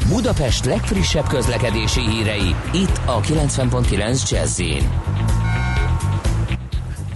[0.07, 4.59] Budapest legfrissebb közlekedési hírei, itt a 90.9 jazz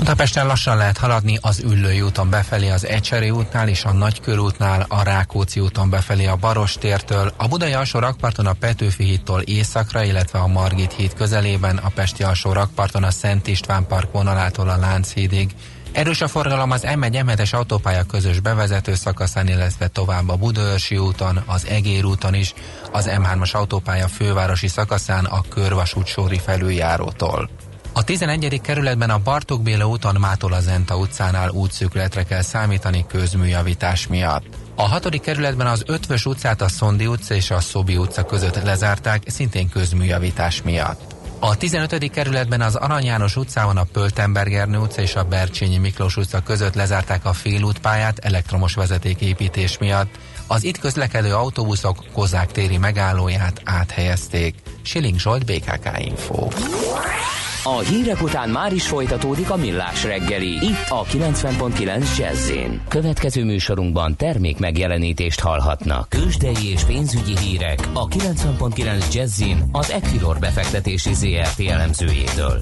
[0.04, 5.04] Budapesten lassan lehet haladni az Üllői úton befelé az Ecseri útnál és a Nagykörútnál, a
[5.04, 10.48] Rákóczi úton befelé a Barostértől, a Budai alsó rakparton a Petőfi hídtól északra, illetve a
[10.48, 15.56] Margit híd közelében, a Pesti alsó rakparton a Szent István park vonalától a Lánchídig.
[15.92, 21.44] Erős a forgalom az M1 m autópálya közös bevezető szakaszán, illetve tovább a Budaörsi úton,
[21.46, 22.54] az Egér úton is,
[22.92, 27.50] az M3-as autópálya fővárosi szakaszán a Körvasút sori felüljárótól.
[27.96, 28.62] A 11.
[28.62, 34.44] kerületben a Bartók Béla úton mától a Zenta utcánál útszűkületre kell számítani közműjavítás miatt.
[34.76, 35.22] A 6.
[35.22, 40.62] kerületben az Ötvös utcát a Szondi utca és a Szobi utca között lezárták, szintén közműjavítás
[40.62, 41.02] miatt.
[41.40, 42.12] A 15.
[42.12, 47.26] kerületben az Arany János utcában a Pöltenbergernő utca és a Bercsényi Miklós utca között lezárták
[47.26, 50.20] a félútpályát elektromos vezetéképítés miatt.
[50.48, 54.56] Az itt közlekedő autóbuszok Kozák téri megállóját áthelyezték.
[54.82, 56.48] Siling Zsolt, BKK Info.
[57.65, 60.47] A hírek után már is folytatódik a millás reggeli.
[60.47, 62.52] Itt a 90.9 jazz
[62.88, 66.10] Következő műsorunkban termék megjelenítést hallhatnak.
[66.10, 72.62] Kősdei és pénzügyi hírek a 90.9 jazz az Equilor befektetési ZRT elemzőjétől.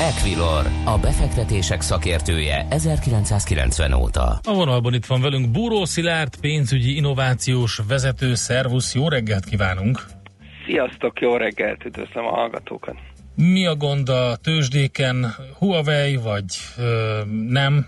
[0.00, 4.38] Equilor, a befektetések szakértője 1990 óta.
[4.48, 8.34] A vonalban itt van velünk Búró Szilárd, pénzügyi innovációs vezető.
[8.34, 9.98] Szervusz, jó reggelt kívánunk!
[10.66, 12.96] Sziasztok, jó reggelt, üdvözlöm a hallgatókat!
[13.42, 15.26] Mi a gond a tőzsdéken?
[15.58, 16.44] Huawei vagy
[16.78, 17.86] ö, nem?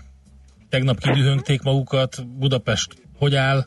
[0.69, 2.27] Tegnap kidühöngték magukat.
[2.39, 3.65] Budapest hogy áll?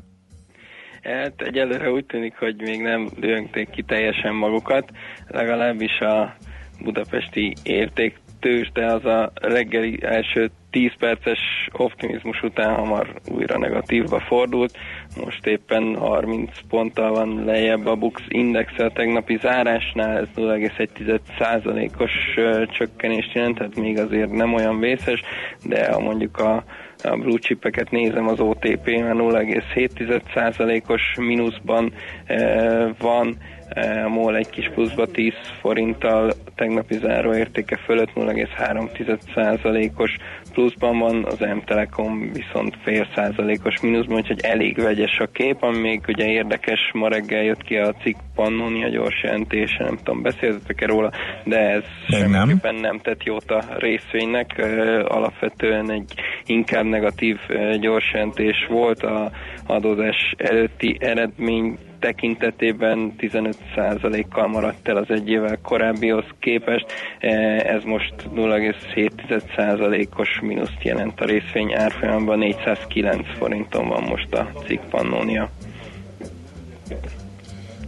[1.02, 4.90] Hát egyelőre úgy tűnik, hogy még nem dühöngték ki teljesen magukat,
[5.26, 6.36] legalábbis a
[6.82, 11.38] budapesti érték tőzsde az a reggeli első 10 perces
[11.72, 14.78] optimizmus után hamar újra negatívba fordult.
[15.24, 22.12] Most éppen 30 ponttal van lejjebb a Bux Index a tegnapi zárásnál, ez 0,1%-os
[22.70, 25.22] csökkenést jelent, tehát még azért nem olyan vészes,
[25.62, 26.64] de ha mondjuk a
[27.02, 31.92] a blue chipeket nézem, az OTP már 0,7%-os mínuszban
[32.26, 33.36] e, van,
[34.04, 40.16] a MOL egy kis pluszba 10 forinttal tegnapi záróértéke fölött 0,3%-os
[40.56, 46.04] pluszban van, az M-Telekom viszont fél százalékos mínuszban, úgyhogy elég vegyes a kép, ami még
[46.08, 51.10] ugye érdekes, ma reggel jött ki a cikk Pannonia gyors jelentése, nem tudom, beszéltetek-e róla,
[51.44, 52.80] de ez semmiképpen nem.
[52.80, 54.58] nem tett jót a részvénynek,
[55.08, 56.12] alapvetően egy
[56.46, 57.38] inkább negatív
[57.80, 59.30] gyors jelentés volt, a
[59.66, 66.86] adózás előtti eredmény tekintetében 15%-kal maradt el az egy évvel korábbihoz képest,
[67.18, 67.28] e,
[67.66, 75.50] ez most 0,7%-os mínuszt jelent a részvény árfolyamban, 409 forinton van most a cikk Pannonia.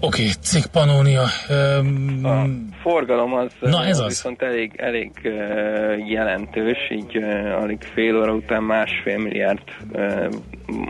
[0.01, 1.25] Oké, okay, cikk Pannonia.
[1.51, 2.45] Um, a
[2.83, 4.07] forgalom az, Na ez az.
[4.07, 10.29] viszont elég, elég uh, jelentős, így uh, alig fél óra után másfél milliárd uh,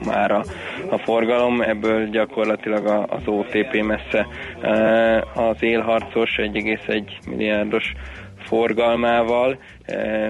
[0.06, 0.44] már a,
[0.90, 4.26] a forgalom, ebből gyakorlatilag a, az OTP messze
[4.62, 7.92] uh, az élharcos 1,1 milliárdos
[8.48, 9.58] forgalmával,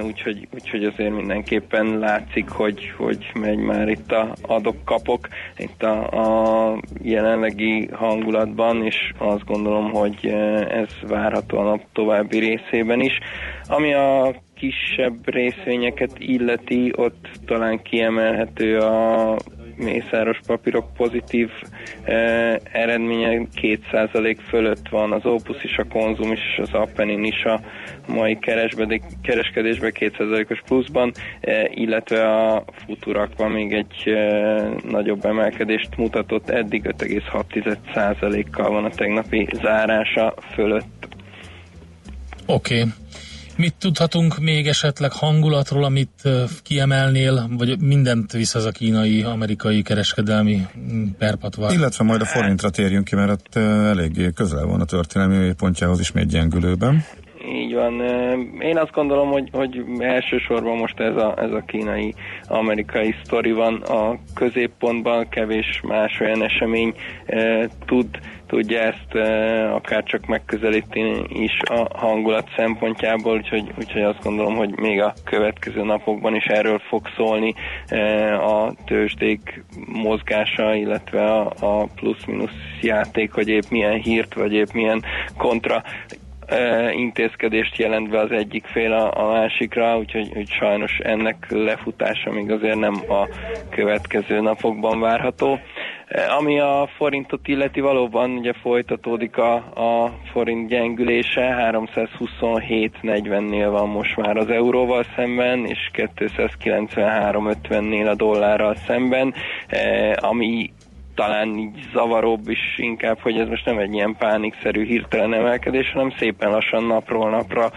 [0.03, 6.81] úgyhogy, úgyhogy azért mindenképpen látszik, hogy, hogy megy már itt a adok-kapok itt a, a
[7.03, 10.27] jelenlegi hangulatban, és azt gondolom, hogy
[10.69, 13.19] ez várható a nap további részében is.
[13.69, 19.37] Ami a kisebb részvényeket illeti, ott talán kiemelhető a
[19.79, 21.51] mészáros papírok pozitív
[22.73, 27.61] eredménye 2% fölött van, az Opus is, a Konzum is, az Appenin is a
[28.07, 28.39] mai
[29.23, 31.13] kereskedésben 2%-os pluszban,
[31.71, 34.17] illetve a Futurakban még egy
[34.89, 41.09] nagyobb emelkedést mutatott, eddig 5,6%-kal van a tegnapi zárása fölött.
[42.47, 42.81] Oké.
[42.81, 42.93] Okay.
[43.59, 46.29] Mit tudhatunk még esetleg hangulatról, amit
[46.63, 50.67] kiemelnél, vagy mindent visz az a kínai, amerikai kereskedelmi
[51.19, 51.73] perpatvar?
[51.73, 56.29] Illetve majd a forintra térjünk ki, mert ott eléggé közel van a történelmi pontjához ismét
[56.29, 57.05] gyengülőben.
[57.55, 58.01] Így van.
[58.61, 64.19] Én azt gondolom, hogy, hogy elsősorban most ez a, ez a kínai-amerikai sztori van a
[64.35, 66.95] középpontban, kevés más olyan esemény
[67.87, 68.07] tud
[68.49, 74.79] tudja ezt e, akár csak megközelíteni is a hangulat szempontjából, úgyhogy, úgyhogy azt gondolom, hogy
[74.79, 77.55] még a következő napokban is erről fog szólni
[77.89, 84.73] e, a tőzsdék mozgása, illetve a, a plusz-minusz játék, hogy épp milyen hírt, vagy épp
[84.73, 85.03] milyen
[85.37, 85.83] kontra
[86.97, 92.51] intézkedést jelent be az egyik fél a, a másikra, úgyhogy úgy sajnos ennek lefutása még
[92.51, 93.29] azért nem a
[93.71, 95.59] következő napokban várható.
[96.39, 104.37] Ami a forintot illeti, valóban ugye folytatódik a, a forint gyengülése, 327.40-nél van most már
[104.37, 109.35] az euróval szemben, és 293.50-nél a dollárral szemben,
[110.15, 110.71] ami
[111.19, 116.11] talán így zavaróbb is inkább, hogy ez most nem egy ilyen pánikszerű hirtelen emelkedés, hanem
[116.19, 117.71] szépen lassan napról napra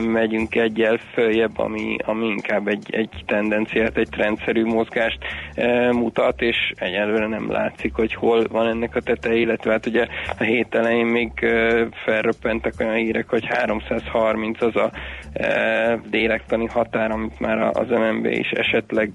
[0.00, 5.18] megyünk egyel följebb, ami, ami inkább egy, egy tendenciát, egy trendszerű mozgást
[5.90, 10.06] mutat, és egyelőre nem látszik, hogy hol van ennek a tete, illetve hát ugye
[10.38, 11.30] a hét elején még
[12.04, 14.90] felröppentek olyan hírek, hogy 330 az a
[16.10, 19.10] délektani határ, amit már az MNB is esetleg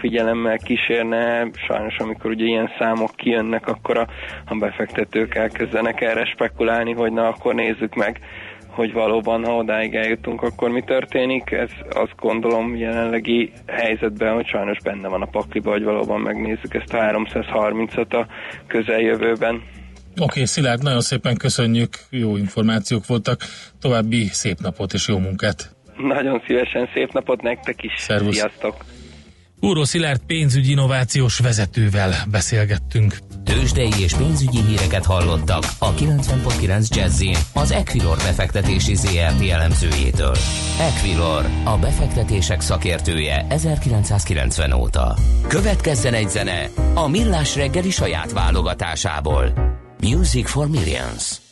[0.00, 1.48] figyelemmel kísérne.
[1.66, 4.06] Sajnos, amikor ugye ilyen számok kijönnek, akkor a,
[4.44, 8.20] a befektetők elkezdenek erre spekulálni, hogy na akkor nézzük meg,
[8.66, 11.50] hogy valóban, ha odáig eljutunk, akkor mi történik.
[11.50, 16.92] Ez azt gondolom jelenlegi helyzetben, hogy sajnos benne van a pakliba, hogy valóban megnézzük ezt
[16.92, 18.26] a 330-at a
[18.66, 19.54] közeljövőben.
[19.54, 23.40] Oké, okay, Szilárd, nagyon szépen köszönjük, jó információk voltak.
[23.80, 25.74] További szép napot és jó munkát!
[25.96, 27.92] Nagyon szívesen szép napot nektek is.
[27.96, 28.36] Szervusz.
[28.36, 28.74] Sziasztok!
[29.64, 33.18] Úró Szilárd pénzügyi innovációs vezetővel beszélgettünk.
[33.44, 37.22] Tőzsdei és pénzügyi híreket hallottak a 90.9 jazz
[37.54, 40.36] az Equilor befektetési ZRT elemzőjétől.
[40.80, 45.16] Equilor, a befektetések szakértője 1990 óta.
[45.48, 49.52] Következzen egy zene a Millás reggeli saját válogatásából.
[50.00, 51.51] Music for Millions.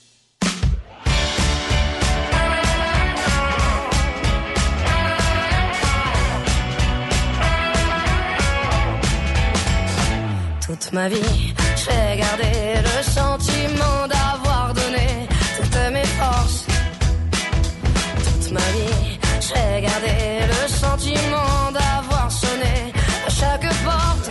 [10.81, 16.65] Toute ma vie, j'ai gardé le sentiment d'avoir donné toutes mes forces.
[18.25, 20.17] Toute ma vie, j'ai gardé
[20.49, 22.93] le sentiment d'avoir sonné
[23.27, 24.31] à chaque porte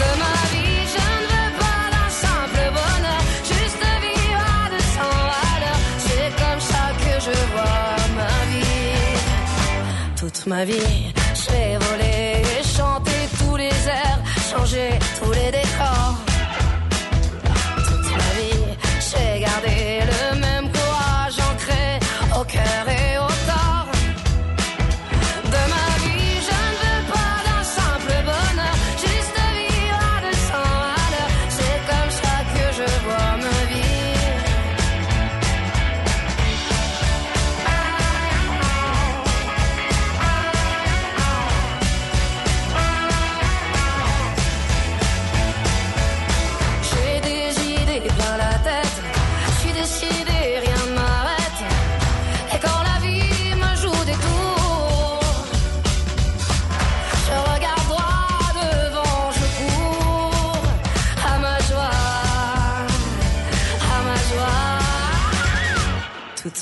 [0.00, 3.22] de ma vie, je ne veux pas d'un simple bonheur.
[3.42, 5.78] Juste vivre de sans valeur.
[6.06, 9.18] C'est comme ça que je vois ma vie.
[10.16, 12.15] Toute ma vie, j'ai volé.
[14.46, 16.35] Changer tous les décors.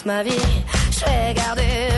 [0.04, 0.32] Ma vie,
[0.90, 1.93] j'ai gardé le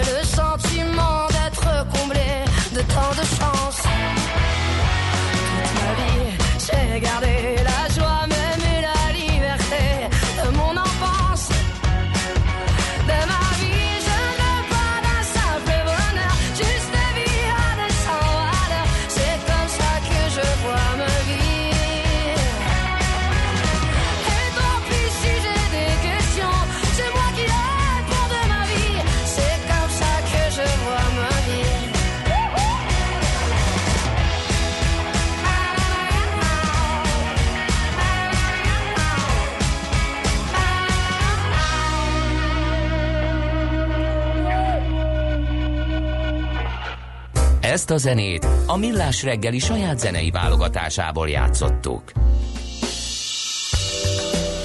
[47.87, 52.03] Ezt a zenét a Millás reggeli saját zenei válogatásából játszottuk.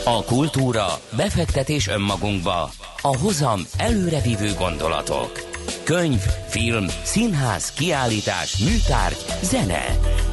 [0.05, 2.69] A kultúra, befektetés önmagunkba,
[3.01, 5.31] a hozam előrevívő gondolatok.
[5.83, 9.85] Könyv, film, színház, kiállítás, műtárgy, zene.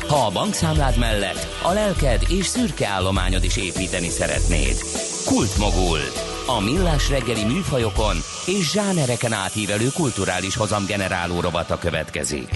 [0.09, 4.77] Ha a bankszámlád mellett a lelked és szürke állományod is építeni szeretnéd.
[5.25, 6.01] Kultmogul.
[6.47, 8.17] A millás reggeli műfajokon
[8.47, 12.49] és zsánereken átívelő kulturális hozamgeneráló rovata következik.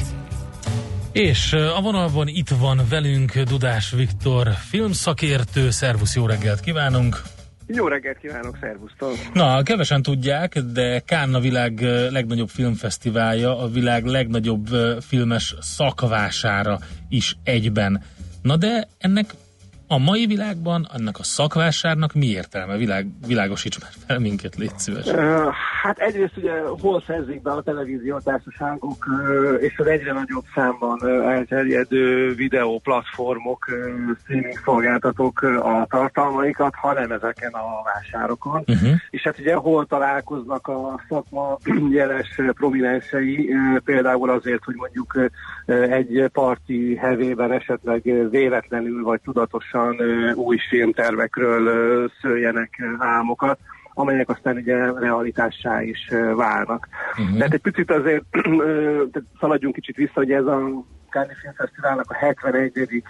[1.12, 5.70] És a vonalban itt van velünk Dudás Viktor, filmszakértő.
[5.70, 7.22] Szervusz, jó reggelt kívánunk!
[7.66, 9.14] Jó reggelt kívánok, szervusztok!
[9.34, 14.66] Na, kevesen tudják, de Kánna világ legnagyobb filmfesztiválja, a világ legnagyobb
[15.00, 18.02] filmes szakvására is egyben.
[18.42, 19.34] Na de ennek
[19.92, 22.76] a mai világban annak a szakvásárnak mi értelme?
[22.76, 25.06] Világ, világosíts már fel minket, légy szíves.
[25.82, 32.34] Hát egyrészt ugye hol szerzik be a televíziótársaságok uh, és az egyre nagyobb számban elterjedő
[32.34, 33.76] videóplatformok, uh,
[34.22, 38.64] streaming szolgáltatók a tartalmaikat, hanem ezeken a vásárokon.
[38.66, 38.90] Uh-huh.
[39.10, 41.58] És hát ugye hol találkoznak a szakma
[41.98, 45.30] jeles prominensei, például azért, hogy mondjuk
[45.90, 53.58] egy parti hevében esetleg véletlenül vagy tudatosan folyamatosan új filmtervekről szőjenek álmokat,
[53.94, 56.88] amelyek aztán ugye realitássá is válnak.
[57.18, 57.36] Uh-huh.
[57.36, 58.24] Tehát egy picit azért
[59.40, 60.60] szaladjunk kicsit vissza, hogy ez a
[61.10, 63.02] Cannes Filmfesztiválnak a 71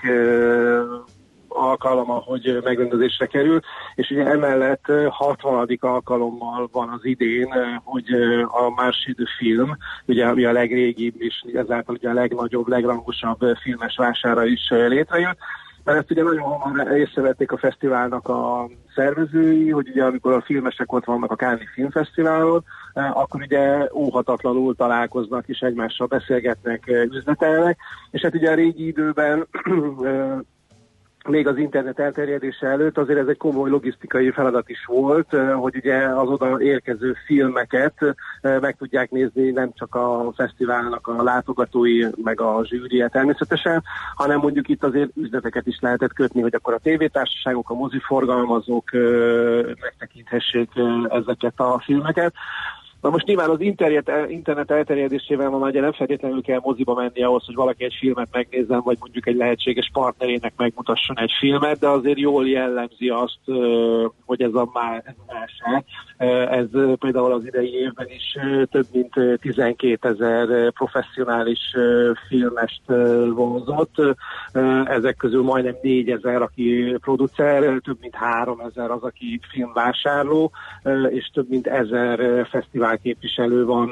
[1.55, 3.61] alkalama, hogy megrendezésre kerül,
[3.95, 5.79] és ugye emellett 60.
[5.81, 7.49] alkalommal van az idén,
[7.85, 8.13] hogy
[8.47, 14.45] a Mársidő film, ugye ami a legrégibb és ezáltal ugye a legnagyobb, legrangosabb filmes vására
[14.45, 15.39] is létrejött,
[15.85, 20.93] mert ezt ugye nagyon hamar észrevették a fesztiválnak a szervezői, hogy ugye amikor a filmesek
[20.93, 27.79] ott vannak a Káni Filmfesztiválon, eh, akkor ugye óhatatlanul találkoznak és egymással beszélgetnek, eh, üzletelnek,
[28.11, 29.47] és hát ugye a régi időben
[30.05, 30.39] eh,
[31.29, 35.97] még az internet elterjedése előtt azért ez egy komoly logisztikai feladat is volt, hogy ugye
[35.97, 37.95] az oda érkező filmeket
[38.43, 43.83] meg tudják nézni nem csak a fesztiválnak a látogatói, meg a zsűrie természetesen,
[44.15, 48.91] hanem mondjuk itt azért üzleteket is lehetett kötni, hogy akkor a tévétársaságok, a moziforgalmazók
[49.81, 50.71] megtekinthessék
[51.09, 52.35] ezeket a filmeket.
[53.03, 57.45] Na most nyilván az internet, internet elterjedésével ma már nem feltétlenül kell moziba menni ahhoz,
[57.45, 62.19] hogy valaki egy filmet megnézzen, vagy mondjuk egy lehetséges partnerének megmutasson egy filmet, de azért
[62.19, 63.39] jól jellemzi azt,
[64.25, 65.85] hogy ez a, má, ez a másság.
[66.49, 66.67] Ez
[66.99, 68.37] például az idei évben is
[68.71, 71.77] több mint 12 ezer professzionális
[72.29, 72.83] filmest
[73.35, 74.17] vonzott.
[74.85, 80.51] Ezek közül majdnem 4 ezer, aki producer, több mint 3 ezer az, aki filmvásárló,
[81.09, 83.89] és több mint ezer fesztivál képviselő van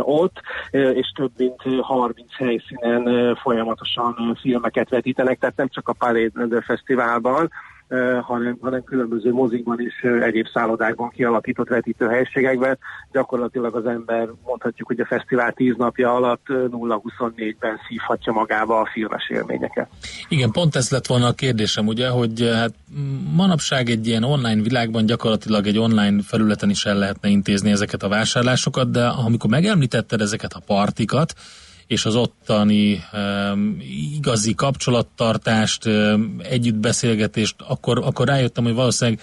[0.00, 0.40] ott,
[0.70, 7.50] és több mint 30 helyszínen folyamatosan filmeket vetítenek, tehát nem csak a Palais Fesztiválban,
[8.22, 12.78] hanem, hanem különböző mozikban is egyéb szállodákban kialakított vetítőhelységekben.
[13.12, 19.28] Gyakorlatilag az ember mondhatjuk, hogy a fesztivál tíz napja alatt 0-24-ben szívhatja magába a filmes
[19.28, 19.88] élményeket.
[20.28, 22.74] Igen, pont ez lett volna a kérdésem, ugye, hogy hát
[23.36, 28.08] manapság egy ilyen online világban gyakorlatilag egy online felületen is el lehetne intézni ezeket a
[28.08, 31.34] vásárlásokat, de amikor megemlítetted ezeket a partikat,
[31.86, 33.76] és az ottani um,
[34.16, 39.20] igazi kapcsolattartást, um, együttbeszélgetést, akkor, akkor rájöttem, hogy valószínűleg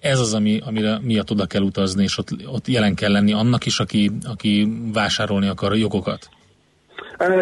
[0.00, 3.66] ez az, ami, amire miatt oda kell utazni, és ott, ott jelen kell lenni annak
[3.66, 6.28] is, aki, aki vásárolni akar jogokat.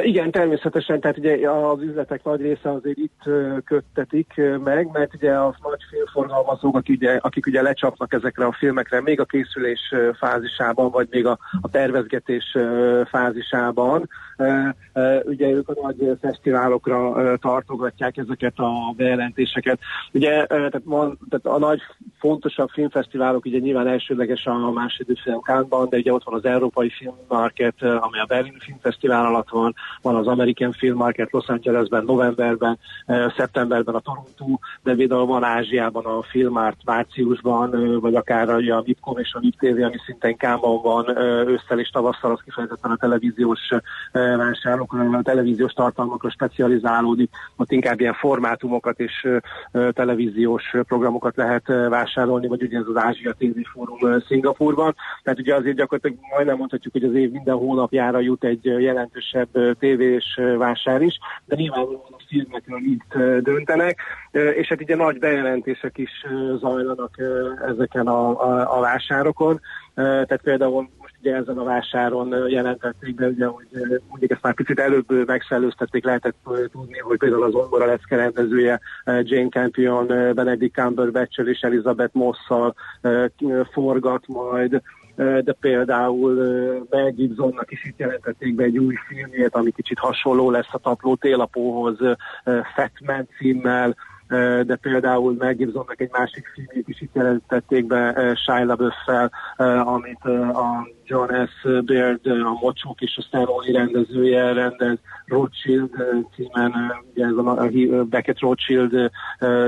[0.03, 3.22] Igen, természetesen, tehát ugye az üzletek nagy része azért itt
[3.64, 9.01] köttetik meg, mert ugye a nagy filmforgalmazók, akik ugye, akik ugye lecsapnak ezekre a filmekre,
[9.01, 12.57] még a készülés fázisában, vagy még a, a tervezgetés
[13.11, 14.09] fázisában,
[15.22, 19.79] ugye ők a nagy fesztiválokra tartogatják ezeket a bejelentéseket.
[20.12, 21.81] Ugye tehát, van, tehát a nagy
[22.18, 27.83] fontosabb filmfesztiválok ugye nyilván elsődleges a második filmkántban, de ugye ott van az Európai Filmmarket,
[27.83, 29.75] ami a Berlin Filmfesztivál alatt van, van,
[30.14, 32.79] van az American Film Market Los Angelesben, novemberben,
[33.37, 39.33] szeptemberben a Toronto, de például van Ázsiában a Filmart márciusban, vagy akár a Vipcom és
[39.35, 43.61] a Vip TV, ami szintén Kámban van ősszel és tavasszal, az kifejezetten a televíziós
[44.12, 49.29] vásárokra, a televíziós tartalmakra specializálódik, ott inkább ilyen formátumokat és
[49.91, 54.95] televíziós programokat lehet vásárolni, vagy ugye ez az Ázsia TV Fórum Szingapurban.
[55.23, 59.49] Tehát ugye azért gyakorlatilag majdnem mondhatjuk, hogy az év minden hónapjára jut egy jelentősebb
[59.79, 64.01] tévés vásár is, de nyilvánvalóan a filmekről itt döntenek,
[64.31, 66.27] és hát ugye nagy bejelentések is
[66.61, 67.15] zajlanak
[67.67, 69.61] ezeken a, a, a vásárokon.
[69.95, 73.67] Tehát például most ugye ezen a vásáron jelentették be, ugye, hogy
[74.09, 76.37] mondjuk ezt már picit előbb megszellőztették, lehetett
[76.73, 82.75] tudni, hogy például az Ongora lecke rendezője Jane Campion, Benedict cumberbatch és Elizabeth Mosszal
[83.73, 84.83] forgat majd,
[85.19, 86.35] de például
[86.91, 91.14] Mel Gibsonnak is itt jelentették be egy új filmjét, ami kicsit hasonló lesz a tapló
[91.14, 91.97] télapóhoz,
[92.45, 93.97] Fat Man címmel,
[94.66, 99.33] de például Mel Gibsonnak egy másik filmét is itt jelentették be Shia LaBeouf-fel,
[99.85, 100.24] amit
[100.55, 101.83] a John S.
[101.85, 105.91] Baird, a Mocsok és a Stanley rendezője rendez Rothschild
[106.35, 106.72] címen,
[107.11, 107.68] ugye ez a,
[108.05, 109.11] Beckett Rothschild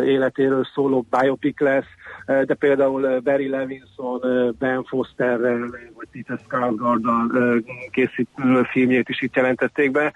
[0.04, 1.88] életéről szóló biopic lesz,
[2.26, 4.20] de például Barry Levinson,
[4.58, 10.12] Ben Fosterrel, vagy Peter Skarsgårddal készítő filmjét is itt jelentették be,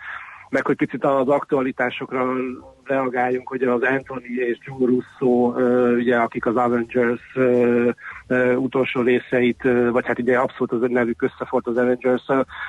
[0.55, 2.33] meg hogy picit az aktualitásokra
[2.85, 5.53] reagáljunk, hogy az Anthony és Joe Russo,
[5.95, 7.37] ugye, akik az Avengers
[8.57, 12.23] utolsó részeit, vagy hát ugye abszolút az nevük összefort az avengers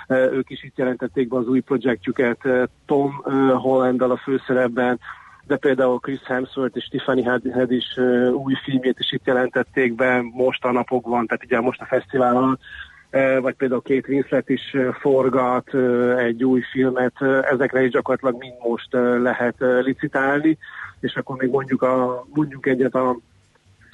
[0.08, 2.48] ők is itt jelentették be az új projektjüket,
[2.86, 3.12] Tom
[3.54, 5.00] holland a főszerepben,
[5.48, 7.98] de például Chris Hemsworth és Tiffany Head is
[8.34, 12.62] új filmjét is itt jelentették be most a napokban, tehát ugye most a fesztivál alatt,
[13.42, 15.74] vagy például két Winslet is forgat
[16.18, 18.88] egy új filmet, ezekre is gyakorlatilag mind most
[19.22, 20.58] lehet licitálni,
[21.00, 23.18] és akkor még mondjuk, a, mondjuk egyet a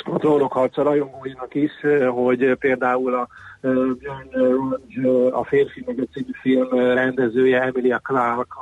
[0.03, 1.72] a trónok harca rajongóinak is,
[2.09, 3.28] hogy például a
[3.62, 8.53] Björn Ronge, a férfi meg a című film rendezője Emilia Clark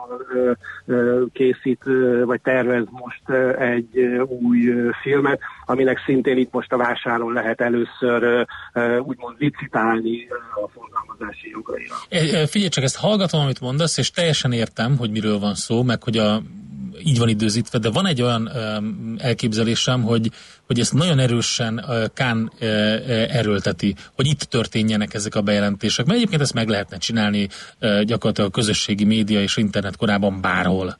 [1.34, 1.84] készít,
[2.24, 3.30] vagy tervez most
[3.60, 3.98] egy
[4.28, 8.48] új filmet, aminek szintén itt most a vásáron lehet először
[9.00, 10.28] úgymond licitálni
[10.64, 11.96] a forgalmazási jogaira.
[12.46, 16.18] Figyelj csak, ezt hallgatom, amit mondasz, és teljesen értem, hogy miről van szó, meg hogy
[16.18, 16.42] a
[17.04, 18.52] így van időzítve, de van egy olyan
[19.18, 20.32] elképzelésem, hogy,
[20.66, 22.52] hogy ezt nagyon erősen Kán
[23.30, 27.48] erőlteti, hogy itt történjenek ezek a bejelentések, mert egyébként ezt meg lehetne csinálni
[27.80, 30.98] gyakorlatilag a közösségi média és internet korában bárhol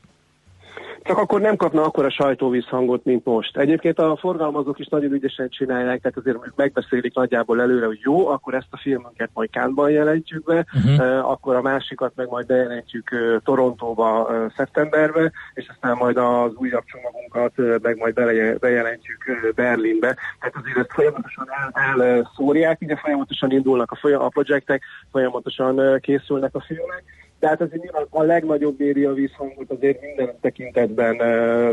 [1.10, 3.56] csak akkor nem kapna akkor a sajtóvízhangot, mint most.
[3.56, 8.54] Egyébként a forgalmazók is nagyon ügyesen csinálják, tehát azért megbeszélik nagyjából előre, hogy jó, akkor
[8.54, 11.30] ezt a filmünket majd Kánban jelentjük be, uh-huh.
[11.30, 17.96] akkor a másikat meg majd bejelentjük Torontóba szeptemberbe, és aztán majd az újabb csomagunkat meg
[17.96, 18.14] majd
[18.58, 20.16] bejelentjük Berlinbe.
[20.40, 26.54] Tehát azért ezt folyamatosan el, elszórják, ugye folyamatosan indulnak a, folyam, a projektek, folyamatosan készülnek
[26.54, 27.02] a filmek,
[27.40, 31.16] tehát azért nyilván a legnagyobb média vízhangot azért minden tekintetben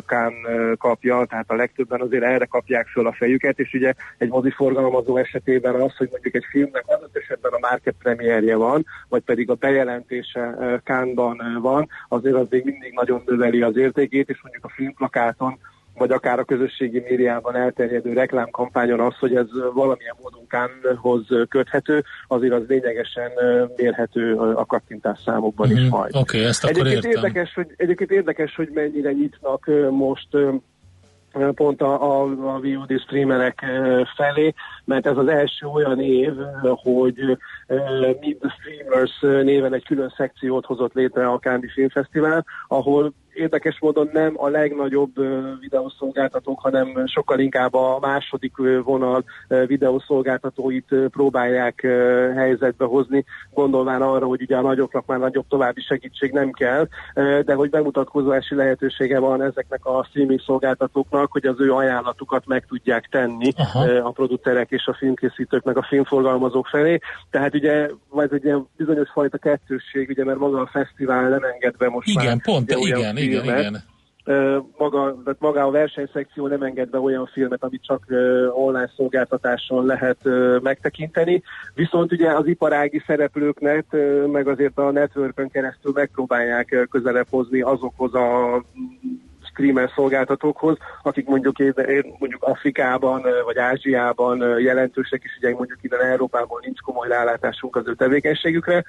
[0.05, 0.33] Kán
[0.77, 5.75] kapja, tehát a legtöbben azért erre kapják föl a fejüket, és ugye egy moziforgalmazó esetében
[5.75, 10.57] az, hogy mondjuk egy filmnek adott esetben a market premierje van, vagy pedig a bejelentése
[10.83, 15.59] Kánban van, azért az még mindig nagyon növeli az értékét, és mondjuk a filmplakáton
[15.97, 22.53] vagy akár a közösségi médiában elterjedő reklámkampányon az, hogy ez valamilyen módon Kánhoz köthető, azért
[22.53, 23.31] az lényegesen
[23.75, 25.89] mérhető a kattintás számokban is mhm.
[25.89, 26.15] majd.
[26.15, 27.23] Okay, ezt akkor egyébként értem.
[27.23, 30.27] érdekes, hogy, egyébként érdekes, hogy mennyire nyitnak most
[31.55, 33.65] pont a, a, a VOD streamerek
[34.15, 34.53] felé,
[34.87, 37.37] mert ez az első olyan év, hogy
[38.21, 43.79] Meet the Streamers néven egy külön szekciót hozott létre a Candy Film Fesztivál, ahol érdekes
[43.79, 45.11] módon nem a legnagyobb
[45.59, 51.81] videószolgáltatók, hanem sokkal inkább a második vonal videószolgáltatóit próbálják
[52.35, 56.87] helyzetbe hozni, gondolván arra, hogy ugye a nagyoknak már nagyobb további segítség nem kell,
[57.45, 63.07] de hogy bemutatkozási lehetősége van ezeknek a streaming szolgáltatóknak, hogy az ő ajánlatukat meg tudják
[63.11, 64.07] tenni Aha.
[64.07, 66.99] a producerek és a filmkészítőknek a filmforgalmazók felé.
[67.29, 71.77] Tehát ugye vagy egy ilyen bizonyos fajta kettősség, ugye mert maga a fesztivál nem enged
[71.77, 72.41] be most igen, már.
[72.41, 73.59] Pont, ugye, igen, igen, filmet.
[73.59, 73.83] igen.
[74.77, 78.03] Maga, tehát maga a versenyszekció nem enged be olyan filmet, amit csak
[78.53, 80.17] online szolgáltatáson lehet
[80.61, 81.43] megtekinteni.
[81.73, 83.85] Viszont ugye az iparági szereplőknek,
[84.31, 88.63] meg azért a networkön keresztül megpróbálják közelebb hozni azokhoz a
[89.57, 91.57] streamer szolgáltatókhoz, akik mondjuk,
[92.19, 97.93] mondjuk Afrikában vagy Ázsiában jelentősek, és ugye mondjuk innen Európában nincs komoly rálátásunk az ő
[97.93, 98.83] tevékenységükre.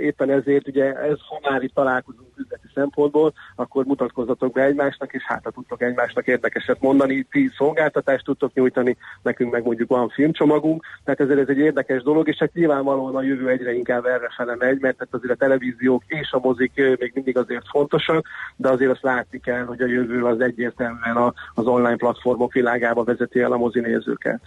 [0.00, 5.22] Éppen ezért ugye ez, ha már itt találkozunk üzleti szempontból, akkor mutatkozzatok be egymásnak, és
[5.22, 11.20] hát tudtok egymásnak érdekeset mondani, ti szolgáltatást tudtok nyújtani, nekünk meg mondjuk van filmcsomagunk, tehát
[11.20, 14.80] ezért ez egy érdekes dolog, és hát nyilvánvalóan a jövő egyre inkább erre fele megy,
[14.80, 18.26] mert hát azért a televíziók és a mozik még mindig azért fontosak,
[18.56, 23.04] de azért azt látni kell, hogy a jövő az egyértelműen a, az online platformok világába
[23.04, 24.40] vezeti el a mozinézőket.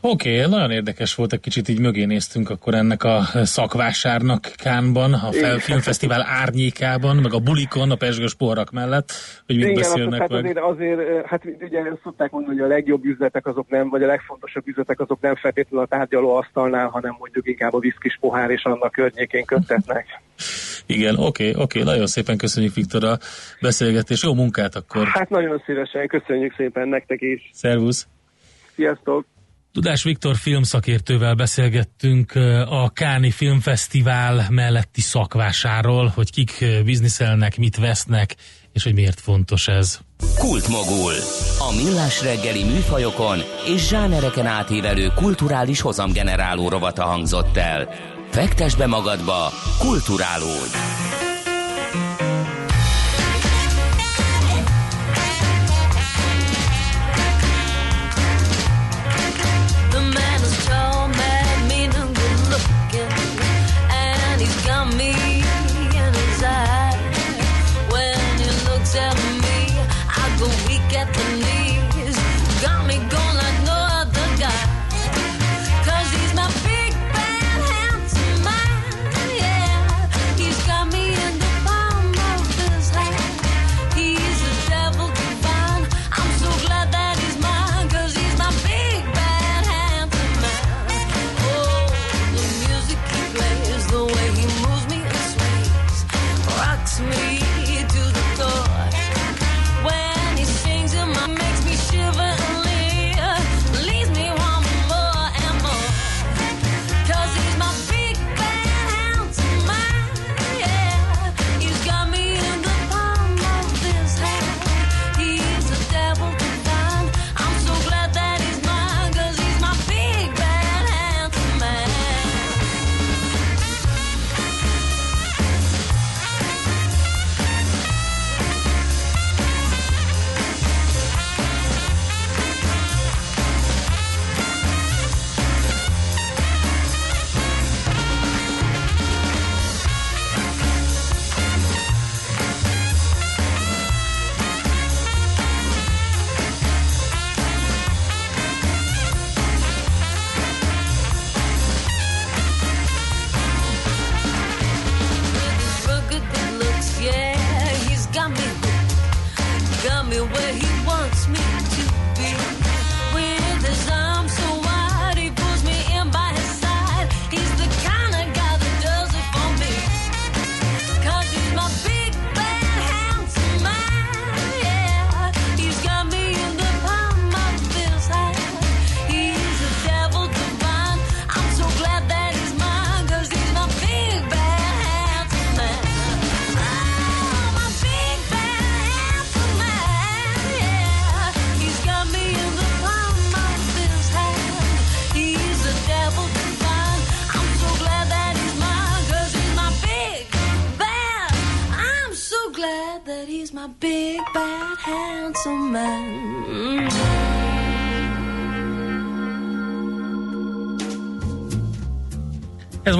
[0.00, 4.52] Oké, Oké, okay, nagyon érdekes volt, egy kicsit így mögé néztünk akkor ennek a szakvásárnak
[4.56, 9.12] Kánban, a fel, filmfesztivál árnyékában, meg a bulikon, a pesgős poharak mellett,
[9.46, 13.46] hogy mit Igen, beszélnek hát azért, azért, hát ugye szokták mondani, hogy a legjobb üzletek
[13.46, 17.74] azok nem, vagy a legfontosabb üzletek azok nem feltétlenül a tárgyaló asztalnál, hanem mondjuk inkább
[17.74, 20.06] a viszkis pohár és annak környékén köttetnek.
[20.88, 21.92] Igen, oké, okay, oké, okay.
[21.92, 23.18] nagyon szépen köszönjük Viktor a
[23.60, 25.06] beszélgetést, jó munkát akkor.
[25.06, 27.50] Hát nagyon szívesen, köszönjük szépen nektek is.
[27.52, 28.06] Szervusz.
[28.74, 29.26] Sziasztok.
[29.72, 32.32] Tudás Viktor filmszakértővel beszélgettünk
[32.68, 38.34] a Káni Filmfesztivál melletti szakvásáról, hogy kik bizniszelnek, mit vesznek,
[38.72, 40.00] és hogy miért fontos ez.
[40.38, 41.12] Kultmogul.
[41.58, 43.38] A millás reggeli műfajokon
[43.74, 47.88] és zsánereken átívelő kulturális hozamgeneráló rovata hangzott el.
[48.30, 51.27] Fektes be magadba, kulturálódj!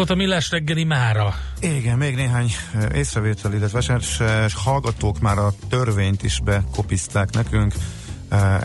[0.08, 1.34] Volt a Millás reggeli mára.
[1.60, 2.50] Igen, még néhány
[2.94, 4.00] észrevétel, illetve
[4.54, 7.74] hallgatók már a törvényt is bekopiszták nekünk.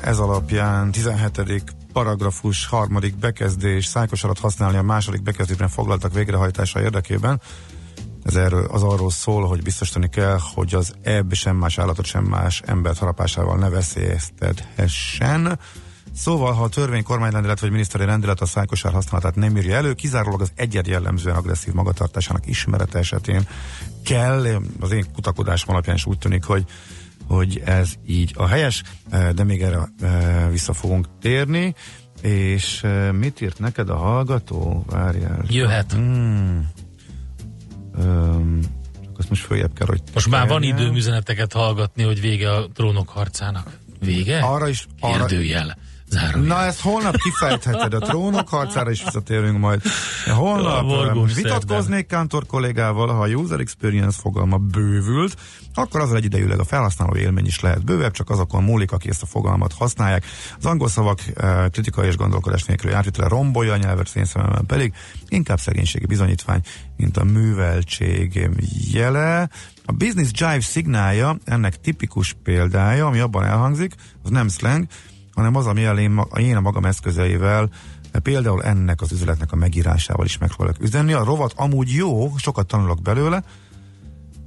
[0.04, 7.42] Ez alapján 17 paragrafus, harmadik bekezdés, szájkos alatt használni a második bekezdésben foglaltak végrehajtása érdekében.
[8.24, 12.24] Ez erről, az arról szól, hogy biztosítani kell, hogy az ebb sem más állatot, sem
[12.24, 15.60] más embert harapásával ne veszélyeztethessen.
[16.16, 20.42] Szóval, ha a törvény, kormányrendelet vagy miniszteri rendelet a szájkosár használatát nem írja elő, kizárólag
[20.42, 23.48] az egyed jellemzően agresszív magatartásának ismerete esetén
[24.04, 24.46] kell,
[24.80, 26.66] az én kutakodásom alapján is úgy tűnik, hogy
[27.28, 28.84] hogy ez így a helyes,
[29.36, 31.76] de még erre eh, vissza fogunk térni.
[32.22, 34.86] És eh, mit írt neked a hallgató?
[34.90, 35.46] Várjál.
[35.48, 35.92] Jöhet.
[35.92, 36.70] Hmm.
[37.98, 38.60] Um,
[39.18, 40.02] azt most följebb kell, hogy...
[40.14, 43.78] Most már van időm üzeneteket hallgatni, hogy vége a trónok harcának.
[44.00, 44.40] Vége?
[44.40, 44.88] Arra is...
[45.00, 45.78] Arra, Kérdőjel.
[46.14, 46.48] Zárójel.
[46.48, 49.82] Na ezt holnap kifejtheted, a trónok harcára is visszatérünk majd.
[50.36, 55.38] Holnap vitatkoznék Kántor kollégával, ha a user experience fogalma bővült,
[55.74, 59.26] akkor azzal egyidejűleg a felhasználó élmény is lehet bővebb, csak azokon múlik, aki ezt a
[59.26, 60.26] fogalmat használják.
[60.58, 64.94] Az angol szavak e, kritikai és gondolkodás nélküli átvitele rombolja a nyelvet, szénszememben pedig
[65.28, 66.62] inkább szegénységi bizonyítvány,
[66.98, 68.50] mint a műveltség
[68.92, 69.50] jele.
[69.86, 74.86] A Business Jive szignálja ennek tipikus példája, ami abban elhangzik, az nem slang,
[75.34, 77.70] hanem az, ami én, én a magam eszközeivel
[78.24, 81.14] például ennek az üzletnek a megírásával is meg fogok üzenni.
[81.14, 83.44] A rovat amúgy jó, sokat tanulok belőle,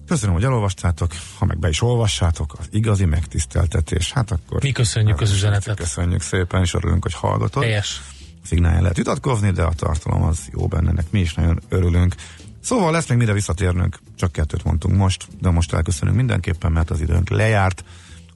[0.07, 4.13] Köszönöm, hogy elolvastátok, ha meg be is olvassátok, az igazi megtiszteltetés.
[4.13, 4.63] Hát akkor...
[4.63, 5.77] Mi köszönjük az üzenetet.
[5.77, 7.63] Köszönjük szépen, és örülünk, hogy hallgatod.
[7.63, 8.03] Helyes.
[8.45, 11.07] Szignálja lehet vitatkozni, de a tartalom az jó bennenek.
[11.11, 12.15] Mi is nagyon örülünk.
[12.61, 17.01] Szóval lesz még mire visszatérnünk, csak kettőt mondtunk most, de most elköszönünk mindenképpen, mert az
[17.01, 17.85] időnk lejárt.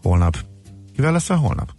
[0.03, 0.39] Holnap.
[0.95, 1.71] Kivel lesz holnap?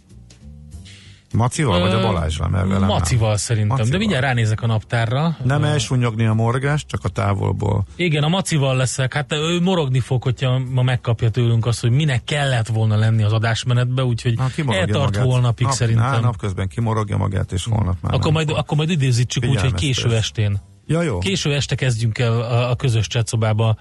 [1.32, 2.48] Macival, vagy a Balázsra?
[2.48, 3.36] Mert velem Macival nem.
[3.36, 3.92] szerintem, Macival.
[3.92, 5.36] de mindjárt ránézek a naptárra.
[5.44, 7.84] Nem elsúnyogni a morgás, csak a távolból.
[7.96, 9.14] Igen, a Macival leszek.
[9.14, 13.32] Hát ő morogni fog, hogyha ma megkapja tőlünk azt, hogy minek kellett volna lenni az
[13.32, 15.30] adásmenetbe, úgyhogy Na, eltart magát.
[15.30, 16.04] holnapig nap, szerintem.
[16.04, 20.14] Á, napközben kimorogja magát, és holnap már Akkor, majd, akkor majd időzítsük úgy, hogy késő
[20.14, 20.60] estén.
[20.86, 21.18] Ja, jó.
[21.18, 23.76] Késő este kezdjünk el a, a közös csetszobába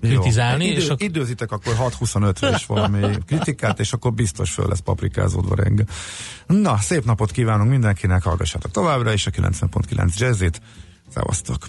[0.00, 0.64] kritizálni.
[0.64, 0.70] Jó.
[0.70, 5.54] Idő, és ak- időzitek akkor 6.25-re is valami kritikát, és akkor biztos föl lesz paprikázódva
[5.54, 5.86] reggel.
[6.46, 10.60] Na, szép napot kívánunk mindenkinek, hallgassátok továbbra is a 90.9 Jazzit.
[11.14, 11.66] Szevasztok!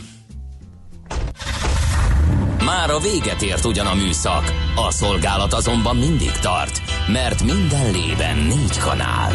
[2.65, 8.37] Már a véget ért ugyan a műszak, a szolgálat azonban mindig tart, mert minden lében
[8.37, 9.33] négy kanál.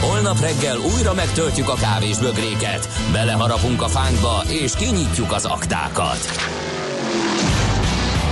[0.00, 6.18] Holnap reggel újra megtöltjük a kávés bögréket, beleharapunk a fánkba és kinyitjuk az aktákat.